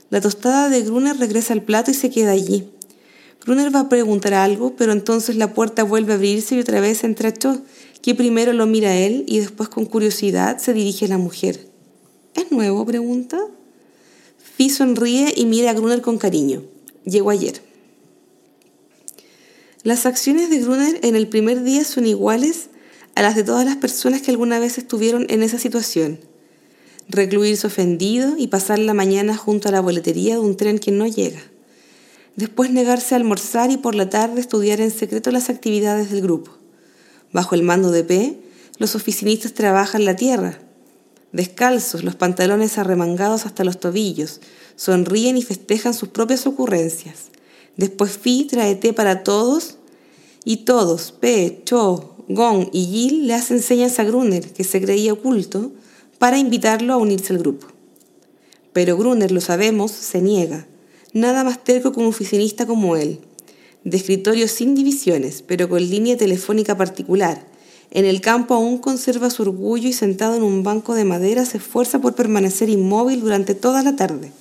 La 0.10 0.22
tostada 0.22 0.70
de 0.70 0.82
Gruner 0.82 1.18
regresa 1.18 1.54
al 1.54 1.64
plato 1.64 1.92
y 1.92 1.94
se 1.96 2.10
queda 2.10 2.32
allí. 2.32 2.70
Gruner 3.44 3.74
va 3.74 3.82
a 3.82 3.90
preguntar 3.90 4.34
algo, 4.34 4.76
pero 4.76 4.92
entonces 4.92 5.36
la 5.36 5.54
puerta 5.54 5.84
vuelve 5.84 6.14
a 6.14 6.16
abrirse 6.16 6.56
y 6.56 6.60
otra 6.60 6.80
vez 6.80 7.04
entra 7.04 7.34
Cho, 7.34 7.62
que 8.02 8.14
primero 8.14 8.54
lo 8.54 8.68
mira 8.68 8.90
a 8.90 8.96
él 8.96 9.26
y 9.28 9.40
después 9.40 9.70
con 9.70 9.86
curiosidad 9.86 10.60
se 10.60 10.74
dirige 10.74 11.06
a 11.06 11.10
la 11.10 11.18
mujer. 11.18 11.68
¿Es 12.36 12.52
nuevo? 12.52 12.86
pregunta. 12.86 13.38
Fi 14.58 14.70
sonríe 14.70 15.34
y 15.36 15.46
mira 15.46 15.72
a 15.72 15.74
Gruner 15.74 16.02
con 16.02 16.18
cariño. 16.18 16.64
Llegó 17.06 17.30
ayer. 17.30 17.62
Las 19.84 20.06
acciones 20.06 20.50
de 20.50 20.60
Gruner 20.60 21.00
en 21.04 21.16
el 21.16 21.28
primer 21.28 21.64
día 21.64 21.86
son 21.86 22.06
iguales 22.06 22.70
a 23.16 23.22
las 23.22 23.36
de 23.36 23.44
todas 23.44 23.64
las 23.64 23.78
personas 23.78 24.22
que 24.22 24.32
alguna 24.32 24.60
vez 24.60 24.78
estuvieron 24.78 25.28
en 25.30 25.44
esa 25.44 25.60
situación 25.60 26.20
recluirse 27.10 27.68
ofendido 27.68 28.36
y 28.38 28.48
pasar 28.48 28.80
la 28.80 28.94
mañana 28.94 29.38
junto 29.38 29.70
a 29.70 29.72
la 29.72 29.82
boletería 29.82 30.36
de 30.36 30.42
un 30.42 30.58
tren 30.58 30.80
que 30.80 30.92
no 30.92 31.08
llega. 31.08 31.42
Después 32.36 32.70
negarse 32.70 33.16
a 33.16 33.18
almorzar 33.18 33.72
y 33.72 33.78
por 33.78 33.96
la 33.96 34.10
tarde 34.10 34.42
estudiar 34.42 34.82
en 34.82 34.92
secreto 34.92 35.32
las 35.32 35.50
actividades 35.50 36.12
del 36.12 36.22
grupo. 36.22 36.52
Bajo 37.32 37.56
el 37.56 37.64
mando 37.64 37.92
de 37.92 38.04
P, 38.04 38.40
los 38.78 38.96
oficinistas 38.96 39.54
trabajan 39.54 40.06
la 40.06 40.16
tierra. 40.16 40.60
Descalzos, 41.32 42.04
los 42.04 42.16
pantalones 42.16 42.78
arremangados 42.78 43.46
hasta 43.46 43.64
los 43.64 43.80
tobillos, 43.80 44.40
sonríen 44.76 45.38
y 45.38 45.44
festejan 45.44 45.94
sus 45.94 46.10
propias 46.10 46.48
ocurrencias. 46.48 47.26
Después 47.76 48.18
Phi 48.18 48.46
trae 48.46 48.76
té 48.76 48.94
para 48.94 49.24
todos 49.24 49.78
y 50.46 50.58
todos, 50.58 51.12
P, 51.12 51.62
Cho, 51.66 52.16
Gong 52.30 52.70
y 52.72 52.86
Gil 52.86 53.28
le 53.28 53.34
hacen 53.34 53.62
señas 53.62 54.00
a 54.00 54.04
Gruner, 54.04 54.54
que 54.54 54.64
se 54.64 54.82
creía 54.82 55.14
oculto, 55.14 55.72
para 56.18 56.38
invitarlo 56.38 56.94
a 56.94 56.98
unirse 56.98 57.34
al 57.34 57.40
grupo. 57.40 57.68
Pero 58.74 58.98
Gruner, 58.98 59.32
lo 59.32 59.42
sabemos, 59.42 59.92
se 59.92 60.22
niega, 60.22 60.68
nada 61.14 61.44
más 61.44 61.64
terco 61.64 61.92
que 61.92 62.00
un 62.00 62.08
oficinista 62.08 62.66
como 62.66 62.96
él, 62.96 63.20
de 63.84 63.98
escritorio 63.98 64.48
sin 64.48 64.76
divisiones, 64.76 65.42
pero 65.42 65.70
con 65.70 65.88
línea 65.88 66.18
telefónica 66.18 66.76
particular. 66.76 67.46
En 67.92 68.06
el 68.06 68.22
campo 68.22 68.54
aún 68.54 68.80
conserva 68.80 69.30
su 69.30 69.44
orgullo 69.44 69.88
y 69.88 69.94
sentado 69.94 70.36
en 70.36 70.44
un 70.44 70.64
banco 70.64 70.94
de 70.94 71.06
madera 71.06 71.46
se 71.46 71.58
esfuerza 71.58 72.00
por 72.00 72.16
permanecer 72.16 72.70
inmóvil 72.70 73.22
durante 73.22 73.56
toda 73.56 73.82
la 73.82 73.96
tarde, 73.96 74.32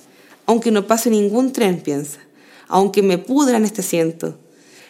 aunque 0.45 0.71
no 0.71 0.87
pase 0.87 1.09
ningún 1.09 1.53
tren, 1.53 1.79
piensa, 1.79 2.19
aunque 2.67 3.01
me 3.01 3.17
pudran 3.17 3.63
este 3.63 3.81
asiento. 3.81 4.37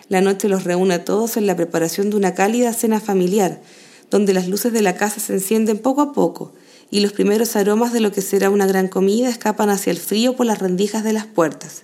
La 0.10 0.22
noche 0.22 0.50
los 0.50 0.64
reúne 0.64 0.96
a 0.96 1.06
todos 1.06 1.38
en 1.38 1.46
la 1.46 1.56
preparación 1.56 2.10
de 2.10 2.16
una 2.16 2.34
cálida 2.34 2.74
cena 2.74 3.00
familiar, 3.00 3.62
donde 4.10 4.34
las 4.34 4.48
luces 4.48 4.74
de 4.74 4.82
la 4.82 4.96
casa 4.96 5.20
se 5.20 5.34
encienden 5.34 5.78
poco 5.78 6.02
a 6.02 6.14
poco 6.14 6.54
y 6.90 7.02
los 7.02 7.12
primeros 7.12 7.56
aromas 7.56 7.92
de 7.92 8.00
lo 8.00 8.12
que 8.12 8.22
será 8.22 8.50
una 8.50 8.66
gran 8.66 8.88
comida 8.88 9.30
escapan 9.30 9.70
hacia 9.70 9.92
el 9.92 9.98
frío 9.98 10.36
por 10.36 10.46
las 10.46 10.60
rendijas 10.60 11.04
de 11.04 11.14
las 11.14 11.26
puertas. 11.26 11.84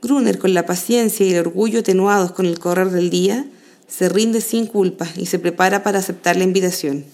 Gruner, 0.00 0.38
con 0.38 0.54
la 0.54 0.66
paciencia 0.66 1.26
y 1.26 1.32
el 1.32 1.40
orgullo 1.40 1.80
atenuados 1.80 2.32
con 2.32 2.46
el 2.46 2.58
correr 2.58 2.90
del 2.90 3.10
día, 3.10 3.46
se 3.92 4.08
rinde 4.08 4.40
sin 4.40 4.66
culpa 4.66 5.06
y 5.16 5.26
se 5.26 5.38
prepara 5.38 5.82
para 5.82 5.98
aceptar 5.98 6.36
la 6.36 6.44
invitación. 6.44 7.04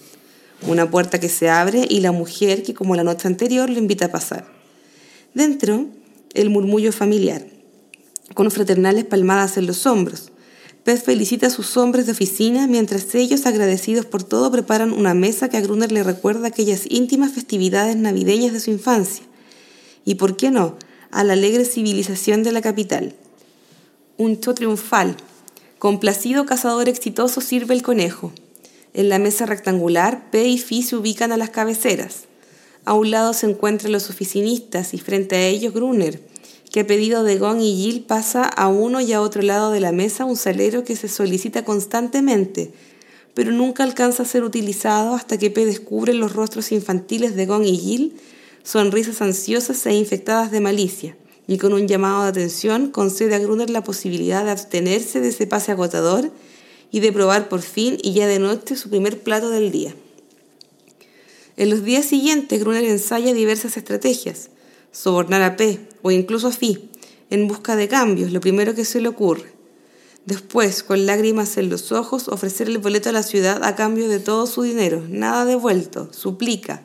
Una 0.65 0.89
puerta 0.89 1.19
que 1.19 1.27
se 1.27 1.49
abre 1.49 1.85
y 1.89 1.99
la 1.99 2.13
mujer 2.13 2.63
que, 2.63 2.73
como 2.73 2.95
la 2.95 3.03
noche 3.03 3.27
anterior, 3.27 3.69
lo 3.69 3.77
invita 3.77 4.05
a 4.05 4.11
pasar. 4.11 4.45
Dentro, 5.33 5.87
el 6.33 6.49
murmullo 6.49 6.93
familiar, 6.93 7.45
con 8.33 8.49
fraternales 8.49 9.03
palmadas 9.03 9.57
en 9.57 9.67
los 9.67 9.85
hombros, 9.85 10.31
Pez 10.85 11.03
felicita 11.03 11.47
a 11.47 11.49
sus 11.49 11.75
hombres 11.75 12.05
de 12.05 12.13
oficina 12.13 12.65
mientras 12.65 13.13
ellos, 13.13 13.45
agradecidos 13.45 14.05
por 14.05 14.23
todo, 14.23 14.49
preparan 14.49 14.93
una 14.93 15.13
mesa 15.13 15.49
que 15.49 15.57
a 15.57 15.61
Gruner 15.61 15.91
le 15.91 16.03
recuerda 16.03 16.47
aquellas 16.47 16.83
íntimas 16.89 17.33
festividades 17.33 17.97
navideñas 17.97 18.53
de 18.53 18.61
su 18.61 18.71
infancia. 18.71 19.25
Y 20.05 20.15
por 20.15 20.37
qué 20.37 20.49
no, 20.49 20.77
a 21.11 21.25
la 21.25 21.33
alegre 21.33 21.65
civilización 21.65 22.43
de 22.43 22.53
la 22.53 22.61
capital. 22.61 23.15
Un 24.17 24.39
show 24.39 24.53
triunfal. 24.53 25.17
Complacido 25.79 26.45
cazador 26.45 26.89
exitoso 26.89 27.39
sirve 27.39 27.73
el 27.73 27.83
conejo. 27.83 28.33
En 28.93 29.07
la 29.07 29.17
mesa 29.17 29.45
rectangular, 29.45 30.29
P 30.29 30.45
y 30.45 30.57
Fi 30.57 30.83
se 30.83 30.97
ubican 30.97 31.31
a 31.31 31.37
las 31.37 31.51
cabeceras. 31.51 32.25
A 32.83 32.93
un 32.93 33.11
lado 33.11 33.31
se 33.31 33.49
encuentran 33.49 33.93
los 33.93 34.09
oficinistas 34.09 34.93
y 34.93 34.97
frente 34.97 35.37
a 35.37 35.47
ellos 35.47 35.73
Gruner, 35.73 36.21
que 36.69 36.81
a 36.81 36.87
pedido 36.87 37.23
de 37.23 37.37
Gong 37.37 37.61
y 37.61 37.77
Gil 37.77 38.01
pasa 38.01 38.43
a 38.43 38.67
uno 38.67 38.99
y 38.99 39.13
a 39.13 39.21
otro 39.21 39.41
lado 39.41 39.71
de 39.71 39.79
la 39.79 39.93
mesa 39.93 40.25
un 40.25 40.35
salero 40.35 40.83
que 40.83 40.97
se 40.97 41.07
solicita 41.07 41.63
constantemente, 41.63 42.73
pero 43.33 43.53
nunca 43.53 43.83
alcanza 43.83 44.23
a 44.23 44.25
ser 44.25 44.43
utilizado 44.43 45.15
hasta 45.15 45.37
que 45.37 45.49
P 45.49 45.65
descubre 45.65 46.13
los 46.13 46.33
rostros 46.33 46.73
infantiles 46.73 47.37
de 47.37 47.45
Gong 47.45 47.65
y 47.65 47.77
Gil, 47.77 48.17
sonrisas 48.63 49.21
ansiosas 49.21 49.85
e 49.85 49.93
infectadas 49.93 50.51
de 50.51 50.59
malicia, 50.59 51.15
y 51.49 51.57
con 51.57 51.73
un 51.73 51.87
llamado 51.87 52.21
de 52.21 52.29
atención 52.29 52.91
concede 52.91 53.33
a 53.33 53.39
Gruner 53.39 53.71
la 53.71 53.83
posibilidad 53.83 54.45
de 54.45 54.51
abstenerse 54.51 55.19
de 55.19 55.29
ese 55.29 55.47
pase 55.47 55.71
agotador 55.71 56.31
y 56.91 56.99
de 56.99 57.11
probar 57.11 57.49
por 57.49 57.63
fin 57.63 57.97
y 58.03 58.13
ya 58.13 58.27
de 58.27 58.37
noche 58.37 58.75
su 58.75 58.91
primer 58.91 59.23
plato 59.23 59.49
del 59.49 59.71
día. 59.71 59.95
En 61.57 61.71
los 61.71 61.83
días 61.83 62.05
siguientes, 62.05 62.59
Gruner 62.59 62.83
ensaya 62.83 63.33
diversas 63.33 63.77
estrategias, 63.77 64.51
sobornar 64.91 65.41
a 65.41 65.55
P 65.55 65.79
o 66.03 66.11
incluso 66.11 66.49
a 66.49 66.51
Fi 66.51 66.87
en 67.31 67.47
busca 67.47 67.75
de 67.75 67.87
cambios, 67.87 68.31
lo 68.31 68.41
primero 68.41 68.75
que 68.75 68.85
se 68.85 69.01
le 69.01 69.07
ocurre. 69.07 69.51
Después, 70.25 70.83
con 70.83 71.07
lágrimas 71.07 71.57
en 71.57 71.71
los 71.71 71.91
ojos, 71.91 72.27
ofrecer 72.27 72.67
el 72.67 72.77
boleto 72.77 73.09
a 73.09 73.13
la 73.13 73.23
ciudad 73.23 73.63
a 73.63 73.75
cambio 73.75 74.07
de 74.07 74.19
todo 74.19 74.45
su 74.45 74.61
dinero, 74.61 75.03
nada 75.09 75.45
devuelto, 75.45 76.13
suplica. 76.13 76.83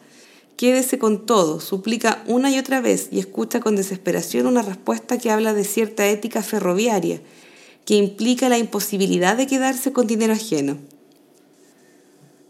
Quédese 0.56 0.98
con 0.98 1.26
todo, 1.26 1.60
suplica 1.60 2.22
una 2.26 2.50
y 2.50 2.58
otra 2.58 2.80
vez 2.80 3.08
y 3.10 3.18
escucha 3.18 3.60
con 3.60 3.74
desesperación 3.74 4.46
una 4.46 4.62
respuesta 4.62 5.18
que 5.18 5.30
habla 5.30 5.52
de 5.52 5.64
cierta 5.64 6.06
ética 6.06 6.42
ferroviaria, 6.42 7.20
que 7.84 7.96
implica 7.96 8.48
la 8.48 8.58
imposibilidad 8.58 9.36
de 9.36 9.48
quedarse 9.48 9.92
con 9.92 10.06
dinero 10.06 10.32
ajeno. 10.32 10.78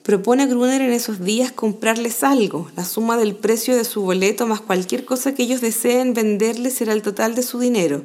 Propone 0.05 0.43
a 0.43 0.47
Gruner 0.47 0.83
en 0.83 0.93
esos 0.93 1.25
días 1.25 1.51
comprarles 1.51 2.23
algo. 2.25 2.71
La 2.77 2.85
suma 2.85 3.17
del 3.17 3.35
precio 3.35 3.75
de 3.75 3.85
su 3.85 4.03
boleto 4.03 4.47
más 4.47 4.61
cualquier 4.61 5.07
cosa 5.07 5.35
que 5.35 5.45
ellos 5.45 5.63
deseen 5.63 6.13
venderles 6.13 6.75
será 6.75 6.93
el 6.93 7.01
total 7.01 7.35
de 7.35 7.43
su 7.43 7.59
dinero. 7.59 8.05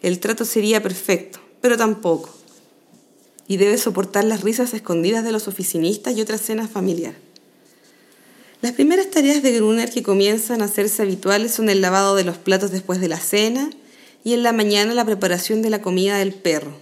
El 0.00 0.20
trato 0.20 0.46
sería 0.46 0.82
perfecto, 0.82 1.40
pero 1.60 1.76
tampoco. 1.76 2.30
Y 3.46 3.58
debe 3.58 3.76
soportar 3.76 4.24
las 4.24 4.40
risas 4.40 4.72
escondidas 4.72 5.22
de 5.22 5.32
los 5.32 5.46
oficinistas 5.46 6.16
y 6.16 6.22
otras 6.22 6.40
cenas 6.40 6.70
familiares. 6.70 7.23
Las 8.64 8.72
primeras 8.72 9.10
tareas 9.10 9.42
de 9.42 9.52
Gruner 9.52 9.90
que 9.90 10.02
comienzan 10.02 10.62
a 10.62 10.64
hacerse 10.64 11.02
habituales 11.02 11.52
son 11.52 11.68
el 11.68 11.82
lavado 11.82 12.16
de 12.16 12.24
los 12.24 12.38
platos 12.38 12.70
después 12.70 12.98
de 12.98 13.08
la 13.08 13.20
cena 13.20 13.68
y 14.24 14.32
en 14.32 14.42
la 14.42 14.54
mañana 14.54 14.94
la 14.94 15.04
preparación 15.04 15.60
de 15.60 15.68
la 15.68 15.82
comida 15.82 16.16
del 16.16 16.32
perro. 16.32 16.72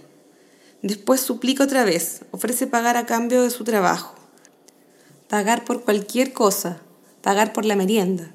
Después 0.81 1.19
suplica 1.19 1.65
otra 1.65 1.83
vez, 1.83 2.21
ofrece 2.31 2.67
pagar 2.67 2.95
a 2.95 3.05
cambio 3.05 3.43
de 3.43 3.49
su 3.49 3.65
trabajo. 3.65 4.15
Pagar 5.27 5.65
por 5.65 5.83
cualquier 5.83 6.31
cosa, 6.31 6.81
pagar 7.21 7.51
por 7.51 7.65
la 7.65 7.75
merienda, 7.75 8.31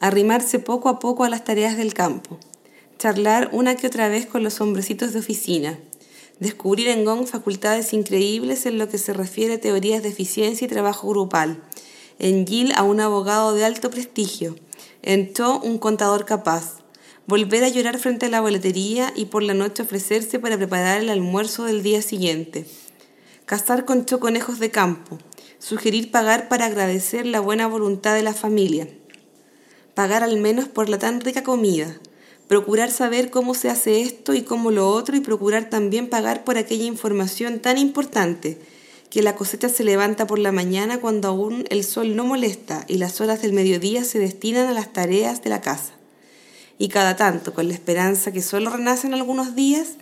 arrimarse 0.00 0.58
poco 0.58 0.88
a 0.88 0.98
poco 0.98 1.22
a 1.22 1.28
las 1.28 1.44
tareas 1.44 1.76
del 1.76 1.94
campo, 1.94 2.40
charlar 2.98 3.48
una 3.52 3.76
que 3.76 3.86
otra 3.86 4.08
vez 4.08 4.26
con 4.26 4.42
los 4.42 4.60
hombrecitos 4.60 5.12
de 5.12 5.20
oficina, 5.20 5.78
descubrir 6.40 6.88
en 6.88 7.04
Gong 7.04 7.28
facultades 7.28 7.92
increíbles 7.92 8.66
en 8.66 8.78
lo 8.78 8.88
que 8.88 8.98
se 8.98 9.12
refiere 9.12 9.54
a 9.54 9.60
teorías 9.60 10.02
de 10.02 10.08
eficiencia 10.08 10.64
y 10.64 10.68
trabajo 10.68 11.08
grupal, 11.08 11.62
en 12.18 12.46
Gil 12.46 12.72
a 12.76 12.82
un 12.82 13.00
abogado 13.00 13.54
de 13.54 13.64
alto 13.64 13.90
prestigio, 13.90 14.56
en 15.02 15.32
To 15.32 15.60
un 15.60 15.78
contador 15.78 16.24
capaz, 16.24 16.76
volver 17.26 17.64
a 17.64 17.68
llorar 17.68 17.98
frente 17.98 18.26
a 18.26 18.28
la 18.28 18.40
boletería 18.40 19.12
y 19.16 19.26
por 19.26 19.42
la 19.42 19.54
noche 19.54 19.82
ofrecerse 19.82 20.38
para 20.38 20.56
preparar 20.56 21.00
el 21.00 21.10
almuerzo 21.10 21.64
del 21.64 21.82
día 21.82 22.02
siguiente, 22.02 22.66
cazar 23.46 23.84
con 23.84 24.04
Cho 24.04 24.20
conejos 24.20 24.58
de 24.58 24.70
campo, 24.70 25.18
sugerir 25.58 26.10
pagar 26.10 26.48
para 26.48 26.66
agradecer 26.66 27.26
la 27.26 27.40
buena 27.40 27.66
voluntad 27.66 28.14
de 28.14 28.22
la 28.22 28.34
familia, 28.34 28.88
pagar 29.94 30.22
al 30.22 30.40
menos 30.40 30.68
por 30.68 30.88
la 30.88 30.98
tan 30.98 31.20
rica 31.20 31.42
comida, 31.42 31.98
procurar 32.48 32.90
saber 32.90 33.30
cómo 33.30 33.54
se 33.54 33.70
hace 33.70 34.02
esto 34.02 34.34
y 34.34 34.42
cómo 34.42 34.70
lo 34.70 34.88
otro 34.88 35.16
y 35.16 35.20
procurar 35.20 35.70
también 35.70 36.08
pagar 36.08 36.44
por 36.44 36.58
aquella 36.58 36.84
información 36.84 37.60
tan 37.60 37.78
importante, 37.78 38.58
que 39.12 39.20
la 39.20 39.34
cosecha 39.34 39.68
se 39.68 39.84
levanta 39.84 40.26
por 40.26 40.38
la 40.38 40.52
mañana 40.52 40.98
cuando 40.98 41.28
aún 41.28 41.66
el 41.68 41.84
sol 41.84 42.16
no 42.16 42.24
molesta 42.24 42.86
y 42.88 42.96
las 42.96 43.20
horas 43.20 43.42
del 43.42 43.52
mediodía 43.52 44.04
se 44.04 44.18
destinan 44.18 44.68
a 44.68 44.72
las 44.72 44.90
tareas 44.90 45.42
de 45.42 45.50
la 45.50 45.60
casa. 45.60 45.92
Y 46.78 46.88
cada 46.88 47.14
tanto, 47.14 47.52
con 47.52 47.68
la 47.68 47.74
esperanza 47.74 48.32
que 48.32 48.40
solo 48.40 48.70
renacen 48.70 49.12
algunos 49.12 49.54
días, 49.54 49.96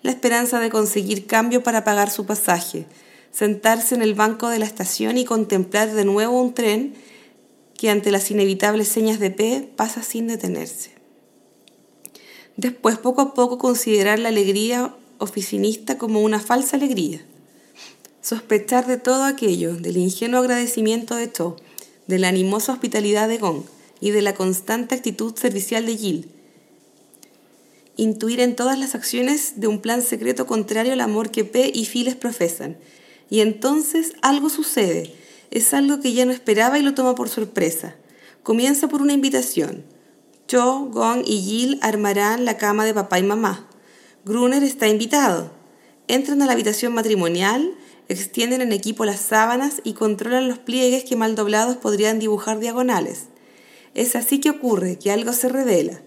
la 0.00 0.12
esperanza 0.12 0.60
de 0.60 0.70
conseguir 0.70 1.26
cambio 1.26 1.62
para 1.62 1.84
pagar 1.84 2.08
su 2.08 2.24
pasaje, 2.24 2.86
sentarse 3.32 3.96
en 3.96 4.00
el 4.00 4.14
banco 4.14 4.48
de 4.48 4.58
la 4.58 4.64
estación 4.64 5.18
y 5.18 5.26
contemplar 5.26 5.92
de 5.92 6.06
nuevo 6.06 6.40
un 6.40 6.54
tren 6.54 6.94
que 7.76 7.90
ante 7.90 8.10
las 8.10 8.30
inevitables 8.30 8.88
señas 8.88 9.20
de 9.20 9.30
P 9.30 9.68
pasa 9.76 10.02
sin 10.02 10.26
detenerse. 10.26 10.92
Después, 12.56 12.96
poco 12.96 13.20
a 13.20 13.34
poco, 13.34 13.58
considerar 13.58 14.18
la 14.20 14.30
alegría 14.30 14.94
oficinista 15.18 15.98
como 15.98 16.22
una 16.22 16.40
falsa 16.40 16.78
alegría. 16.78 17.26
Sospechar 18.24 18.86
de 18.86 18.96
todo 18.96 19.24
aquello, 19.24 19.76
del 19.76 19.98
ingenuo 19.98 20.40
agradecimiento 20.40 21.14
de 21.14 21.30
Cho, 21.30 21.56
de 22.06 22.18
la 22.18 22.28
animosa 22.28 22.72
hospitalidad 22.72 23.28
de 23.28 23.36
Gong 23.36 23.64
y 24.00 24.12
de 24.12 24.22
la 24.22 24.32
constante 24.32 24.94
actitud 24.94 25.36
servicial 25.36 25.84
de 25.84 25.98
Jill. 25.98 26.28
Intuir 27.96 28.40
en 28.40 28.56
todas 28.56 28.78
las 28.78 28.94
acciones 28.94 29.60
de 29.60 29.66
un 29.66 29.78
plan 29.78 30.00
secreto 30.00 30.46
contrario 30.46 30.94
al 30.94 31.02
amor 31.02 31.30
que 31.30 31.44
P 31.44 31.70
y 31.74 31.84
Files 31.84 32.14
profesan. 32.14 32.78
Y 33.28 33.40
entonces 33.40 34.14
algo 34.22 34.48
sucede. 34.48 35.12
Es 35.50 35.74
algo 35.74 36.00
que 36.00 36.14
ya 36.14 36.24
no 36.24 36.32
esperaba 36.32 36.78
y 36.78 36.82
lo 36.82 36.94
toma 36.94 37.14
por 37.14 37.28
sorpresa. 37.28 37.94
Comienza 38.42 38.88
por 38.88 39.02
una 39.02 39.12
invitación. 39.12 39.84
Cho, 40.48 40.86
Gong 40.86 41.24
y 41.26 41.42
Jill 41.42 41.78
armarán 41.82 42.46
la 42.46 42.56
cama 42.56 42.86
de 42.86 42.94
papá 42.94 43.18
y 43.18 43.22
mamá. 43.22 43.68
Gruner 44.24 44.62
está 44.62 44.88
invitado. 44.88 45.50
Entran 46.08 46.40
a 46.40 46.46
la 46.46 46.52
habitación 46.52 46.94
matrimonial, 46.94 47.74
extienden 48.08 48.60
en 48.60 48.72
equipo 48.72 49.04
las 49.04 49.20
sábanas 49.20 49.80
y 49.84 49.94
controlan 49.94 50.48
los 50.48 50.58
pliegues 50.58 51.04
que 51.04 51.16
mal 51.16 51.34
doblados 51.34 51.76
podrían 51.76 52.18
dibujar 52.18 52.58
diagonales. 52.60 53.24
Es 53.94 54.16
así 54.16 54.40
que 54.40 54.50
ocurre 54.50 54.98
que 54.98 55.12
algo 55.12 55.32
se 55.32 55.48
revela. 55.48 56.00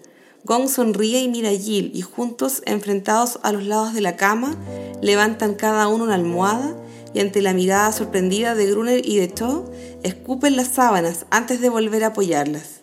Gong 0.44 0.68
sonríe 0.68 1.20
y 1.20 1.28
mira 1.28 1.50
a 1.50 1.56
Jill 1.56 1.90
y 1.94 2.02
juntos, 2.02 2.62
enfrentados 2.66 3.38
a 3.42 3.52
los 3.52 3.64
lados 3.64 3.94
de 3.94 4.00
la 4.00 4.16
cama, 4.16 4.56
levantan 5.02 5.54
cada 5.54 5.88
uno 5.88 6.04
una 6.04 6.14
almohada 6.14 6.76
y 7.14 7.20
ante 7.20 7.42
la 7.42 7.54
mirada 7.54 7.92
sorprendida 7.92 8.54
de 8.54 8.70
Gruner 8.70 9.06
y 9.06 9.16
de 9.16 9.32
Cho, 9.32 9.70
escupen 10.02 10.56
las 10.56 10.68
sábanas 10.68 11.26
antes 11.30 11.60
de 11.60 11.68
volver 11.68 12.04
a 12.04 12.08
apoyarlas. 12.08 12.80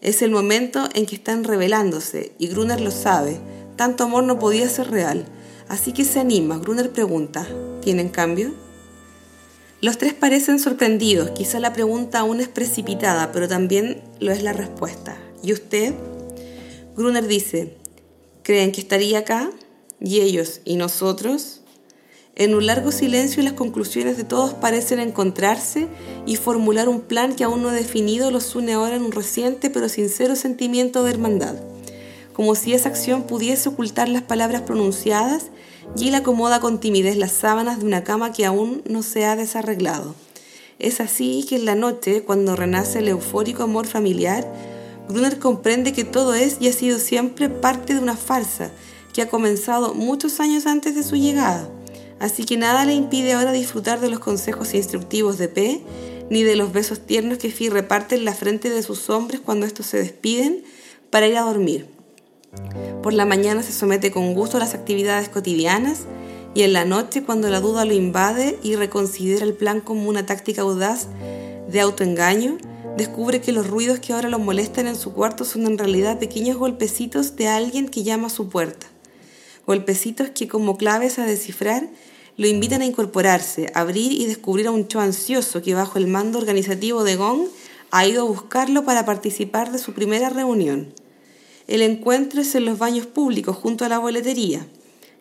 Es 0.00 0.20
el 0.20 0.32
momento 0.32 0.88
en 0.94 1.06
que 1.06 1.14
están 1.14 1.44
revelándose 1.44 2.32
y 2.38 2.48
Gruner 2.48 2.80
lo 2.80 2.90
sabe. 2.90 3.40
Tanto 3.76 4.04
amor 4.04 4.24
no 4.24 4.38
podía 4.38 4.68
ser 4.68 4.90
real. 4.90 5.26
Así 5.68 5.92
que 5.92 6.04
se 6.04 6.20
anima. 6.20 6.58
Gruner 6.58 6.90
pregunta, 6.90 7.46
¿tienen 7.80 8.08
cambio? 8.08 8.52
Los 9.80 9.98
tres 9.98 10.14
parecen 10.14 10.58
sorprendidos. 10.58 11.30
Quizá 11.30 11.58
la 11.58 11.72
pregunta 11.72 12.20
aún 12.20 12.40
es 12.40 12.48
precipitada, 12.48 13.32
pero 13.32 13.48
también 13.48 14.02
lo 14.20 14.30
es 14.30 14.42
la 14.42 14.52
respuesta. 14.52 15.18
¿Y 15.42 15.52
usted? 15.52 15.94
Gruner 16.96 17.26
dice, 17.26 17.76
¿creen 18.42 18.70
que 18.70 18.80
estaría 18.80 19.18
acá? 19.18 19.50
¿Y 20.00 20.20
ellos? 20.20 20.60
¿Y 20.64 20.76
nosotros? 20.76 21.62
En 22.34 22.54
un 22.54 22.66
largo 22.66 22.92
silencio 22.92 23.42
las 23.42 23.52
conclusiones 23.52 24.16
de 24.16 24.24
todos 24.24 24.54
parecen 24.54 25.00
encontrarse 25.00 25.88
y 26.26 26.36
formular 26.36 26.88
un 26.88 27.02
plan 27.02 27.36
que 27.36 27.44
aún 27.44 27.62
no 27.62 27.70
definido 27.70 28.30
los 28.30 28.54
une 28.54 28.72
ahora 28.72 28.96
en 28.96 29.02
un 29.02 29.12
reciente 29.12 29.68
pero 29.68 29.88
sincero 29.88 30.34
sentimiento 30.34 31.04
de 31.04 31.10
hermandad. 31.10 31.56
Como 32.42 32.56
si 32.56 32.74
esa 32.74 32.88
acción 32.88 33.22
pudiese 33.22 33.68
ocultar 33.68 34.08
las 34.08 34.22
palabras 34.22 34.62
pronunciadas, 34.62 35.52
Jill 35.94 36.16
acomoda 36.16 36.58
con 36.58 36.80
timidez 36.80 37.16
las 37.16 37.30
sábanas 37.30 37.78
de 37.78 37.86
una 37.86 38.02
cama 38.02 38.32
que 38.32 38.44
aún 38.44 38.82
no 38.84 39.04
se 39.04 39.24
ha 39.26 39.36
desarreglado. 39.36 40.16
Es 40.80 40.98
así 41.00 41.46
que 41.48 41.54
en 41.54 41.66
la 41.66 41.76
noche, 41.76 42.24
cuando 42.24 42.56
renace 42.56 42.98
el 42.98 43.06
eufórico 43.06 43.62
amor 43.62 43.86
familiar, 43.86 44.44
Gruner 45.08 45.38
comprende 45.38 45.92
que 45.92 46.02
todo 46.02 46.34
es 46.34 46.56
y 46.58 46.66
ha 46.66 46.72
sido 46.72 46.98
siempre 46.98 47.48
parte 47.48 47.94
de 47.94 48.00
una 48.00 48.16
farsa 48.16 48.72
que 49.14 49.22
ha 49.22 49.28
comenzado 49.28 49.94
muchos 49.94 50.40
años 50.40 50.66
antes 50.66 50.96
de 50.96 51.04
su 51.04 51.14
llegada 51.14 51.68
así 52.18 52.44
que 52.44 52.56
nada 52.56 52.84
le 52.84 52.94
impide 52.94 53.34
ahora 53.34 53.52
disfrutar 53.52 54.00
de 54.00 54.08
los 54.10 54.18
consejos 54.18 54.74
instructivos 54.74 55.38
de 55.38 55.48
P, 55.48 55.80
ni 56.28 56.44
de 56.44 56.54
los 56.54 56.72
besos 56.72 57.00
tiernos 57.00 57.38
que 57.38 57.50
Fi 57.50 57.68
reparte 57.68 58.14
en 58.14 58.24
la 58.24 58.32
frente 58.32 58.68
de 58.70 58.82
sus 58.82 59.10
hombres 59.10 59.40
cuando 59.40 59.66
estos 59.66 59.86
se 59.86 59.98
despiden 59.98 60.62
para 61.10 61.26
ir 61.26 61.36
a 61.36 61.42
dormir. 61.42 62.01
Por 63.02 63.14
la 63.14 63.24
mañana 63.24 63.62
se 63.62 63.72
somete 63.72 64.12
con 64.12 64.32
gusto 64.34 64.58
a 64.58 64.60
las 64.60 64.74
actividades 64.74 65.28
cotidianas 65.28 66.02
y 66.54 66.62
en 66.62 66.72
la 66.72 66.84
noche, 66.84 67.24
cuando 67.24 67.48
la 67.48 67.60
duda 67.60 67.84
lo 67.84 67.94
invade 67.94 68.58
y 68.62 68.76
reconsidera 68.76 69.44
el 69.44 69.54
plan 69.54 69.80
como 69.80 70.08
una 70.08 70.24
táctica 70.26 70.62
audaz 70.62 71.08
de 71.68 71.80
autoengaño, 71.80 72.58
descubre 72.96 73.40
que 73.40 73.52
los 73.52 73.66
ruidos 73.66 73.98
que 73.98 74.12
ahora 74.12 74.28
lo 74.28 74.38
molestan 74.38 74.86
en 74.86 74.96
su 74.96 75.14
cuarto 75.14 75.44
son 75.44 75.66
en 75.66 75.78
realidad 75.78 76.18
pequeños 76.18 76.58
golpecitos 76.58 77.34
de 77.36 77.48
alguien 77.48 77.88
que 77.88 78.04
llama 78.04 78.28
a 78.28 78.30
su 78.30 78.48
puerta. 78.48 78.86
Golpecitos 79.66 80.30
que 80.30 80.46
como 80.46 80.76
claves 80.76 81.18
a 81.18 81.26
descifrar 81.26 81.88
lo 82.36 82.46
invitan 82.46 82.82
a 82.82 82.86
incorporarse, 82.86 83.72
abrir 83.74 84.12
y 84.12 84.26
descubrir 84.26 84.66
a 84.68 84.70
un 84.70 84.86
Cho 84.86 85.00
ansioso 85.00 85.62
que 85.62 85.74
bajo 85.74 85.98
el 85.98 86.06
mando 86.06 86.38
organizativo 86.38 87.02
de 87.02 87.16
Gong 87.16 87.48
ha 87.90 88.06
ido 88.06 88.22
a 88.22 88.28
buscarlo 88.28 88.84
para 88.84 89.04
participar 89.04 89.72
de 89.72 89.78
su 89.78 89.92
primera 89.92 90.28
reunión. 90.28 90.94
El 91.72 91.80
encuentro 91.80 92.42
es 92.42 92.54
en 92.54 92.66
los 92.66 92.78
baños 92.78 93.06
públicos 93.06 93.56
junto 93.56 93.86
a 93.86 93.88
la 93.88 93.98
boletería. 93.98 94.66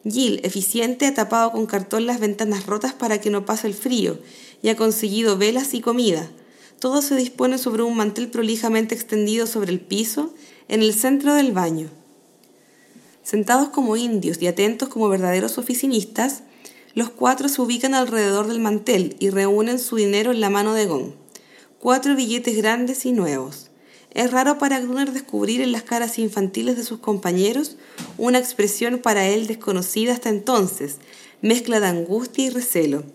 Jill, 0.03 0.41
eficiente, 0.43 1.05
ha 1.05 1.13
tapado 1.13 1.53
con 1.53 1.65
cartón 1.65 2.05
las 2.05 2.19
ventanas 2.19 2.65
rotas 2.65 2.91
para 2.91 3.21
que 3.21 3.29
no 3.29 3.45
pase 3.45 3.67
el 3.67 3.73
frío 3.73 4.19
y 4.61 4.67
ha 4.67 4.75
conseguido 4.75 5.37
velas 5.37 5.73
y 5.73 5.79
comida. 5.79 6.29
Todo 6.77 7.01
se 7.01 7.15
dispone 7.15 7.57
sobre 7.57 7.83
un 7.83 7.95
mantel 7.95 8.27
prolijamente 8.27 8.93
extendido 8.93 9.47
sobre 9.47 9.71
el 9.71 9.79
piso 9.79 10.33
en 10.67 10.81
el 10.81 10.93
centro 10.93 11.35
del 11.35 11.53
baño. 11.53 11.87
Sentados 13.23 13.69
como 13.69 13.95
indios 13.95 14.41
y 14.41 14.47
atentos 14.47 14.89
como 14.89 15.07
verdaderos 15.07 15.57
oficinistas, 15.57 16.43
los 16.95 17.11
cuatro 17.11 17.47
se 17.47 17.61
ubican 17.61 17.93
alrededor 17.93 18.49
del 18.49 18.59
mantel 18.59 19.15
y 19.19 19.29
reúnen 19.29 19.79
su 19.79 19.95
dinero 19.95 20.33
en 20.33 20.41
la 20.41 20.49
mano 20.49 20.73
de 20.73 20.85
Gon. 20.85 21.15
Cuatro 21.79 22.13
billetes 22.13 22.57
grandes 22.57 23.05
y 23.05 23.13
nuevos. 23.13 23.70
Es 24.13 24.31
raro 24.31 24.57
para 24.57 24.79
Gruner 24.79 25.13
descubrir 25.13 25.61
en 25.61 25.71
las 25.71 25.83
caras 25.83 26.19
infantiles 26.19 26.75
de 26.75 26.83
sus 26.83 26.99
compañeros 26.99 27.77
una 28.17 28.39
expresión 28.39 28.99
para 28.99 29.25
él 29.27 29.47
desconocida 29.47 30.11
hasta 30.11 30.27
entonces, 30.27 30.97
mezcla 31.41 31.79
de 31.79 31.87
angustia 31.87 32.45
y 32.45 32.49
recelo. 32.49 33.05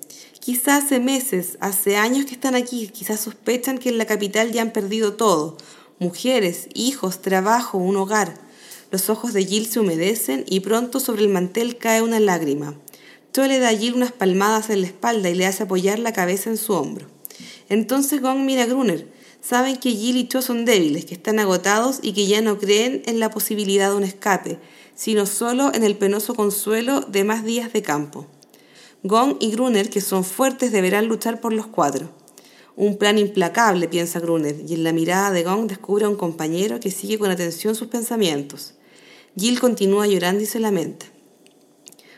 Quizás 0.40 0.84
hace 0.84 1.00
meses, 1.00 1.58
hace 1.60 1.96
años 1.96 2.24
que 2.24 2.34
están 2.34 2.54
aquí, 2.54 2.88
quizás 2.88 3.20
sospechan 3.20 3.78
que 3.78 3.90
en 3.90 3.98
la 3.98 4.06
capital 4.06 4.52
ya 4.52 4.62
han 4.62 4.72
perdido 4.72 5.14
todo, 5.14 5.58
mujeres, 5.98 6.68
hijos, 6.72 7.20
trabajo, 7.20 7.76
un 7.76 7.96
hogar. 7.96 8.38
Los 8.90 9.10
ojos 9.10 9.34
de 9.34 9.44
Jill 9.44 9.66
se 9.66 9.80
humedecen 9.80 10.44
y 10.48 10.60
pronto 10.60 11.00
sobre 11.00 11.22
el 11.22 11.28
mantel 11.28 11.76
cae 11.76 12.00
una 12.00 12.20
lágrima. 12.20 12.74
Cho 13.34 13.46
le 13.46 13.58
da 13.58 13.68
a 13.68 13.76
Jill 13.76 13.94
unas 13.94 14.12
palmadas 14.12 14.70
en 14.70 14.80
la 14.80 14.86
espalda 14.86 15.28
y 15.28 15.34
le 15.34 15.44
hace 15.44 15.64
apoyar 15.64 15.98
la 15.98 16.14
cabeza 16.14 16.48
en 16.48 16.56
su 16.56 16.72
hombro. 16.72 17.06
Entonces 17.68 18.22
Gong 18.22 18.38
mira 18.46 18.62
a 18.62 18.66
Gruner. 18.66 19.15
Saben 19.46 19.76
que 19.76 19.92
Jill 19.92 20.16
y 20.16 20.26
Cho 20.26 20.42
son 20.42 20.64
débiles, 20.64 21.04
que 21.04 21.14
están 21.14 21.38
agotados 21.38 22.00
y 22.02 22.14
que 22.14 22.26
ya 22.26 22.40
no 22.40 22.58
creen 22.58 23.02
en 23.06 23.20
la 23.20 23.30
posibilidad 23.30 23.90
de 23.90 23.94
un 23.94 24.02
escape, 24.02 24.58
sino 24.96 25.24
solo 25.24 25.72
en 25.72 25.84
el 25.84 25.96
penoso 25.96 26.34
consuelo 26.34 27.02
de 27.02 27.22
más 27.22 27.44
días 27.44 27.72
de 27.72 27.80
campo. 27.80 28.26
Gong 29.04 29.36
y 29.38 29.52
Gruner, 29.52 29.88
que 29.88 30.00
son 30.00 30.24
fuertes, 30.24 30.72
deberán 30.72 31.06
luchar 31.06 31.40
por 31.40 31.52
los 31.52 31.68
cuatro. 31.68 32.08
Un 32.74 32.98
plan 32.98 33.18
implacable, 33.18 33.86
piensa 33.86 34.18
Gruner, 34.18 34.56
y 34.66 34.74
en 34.74 34.82
la 34.82 34.92
mirada 34.92 35.30
de 35.30 35.44
Gong 35.44 35.68
descubre 35.68 36.06
a 36.06 36.08
un 36.08 36.16
compañero 36.16 36.80
que 36.80 36.90
sigue 36.90 37.16
con 37.16 37.30
atención 37.30 37.76
sus 37.76 37.86
pensamientos. 37.86 38.74
Jill 39.36 39.60
continúa 39.60 40.08
llorando 40.08 40.42
y 40.42 40.46
se 40.46 40.58
lamenta. 40.58 41.06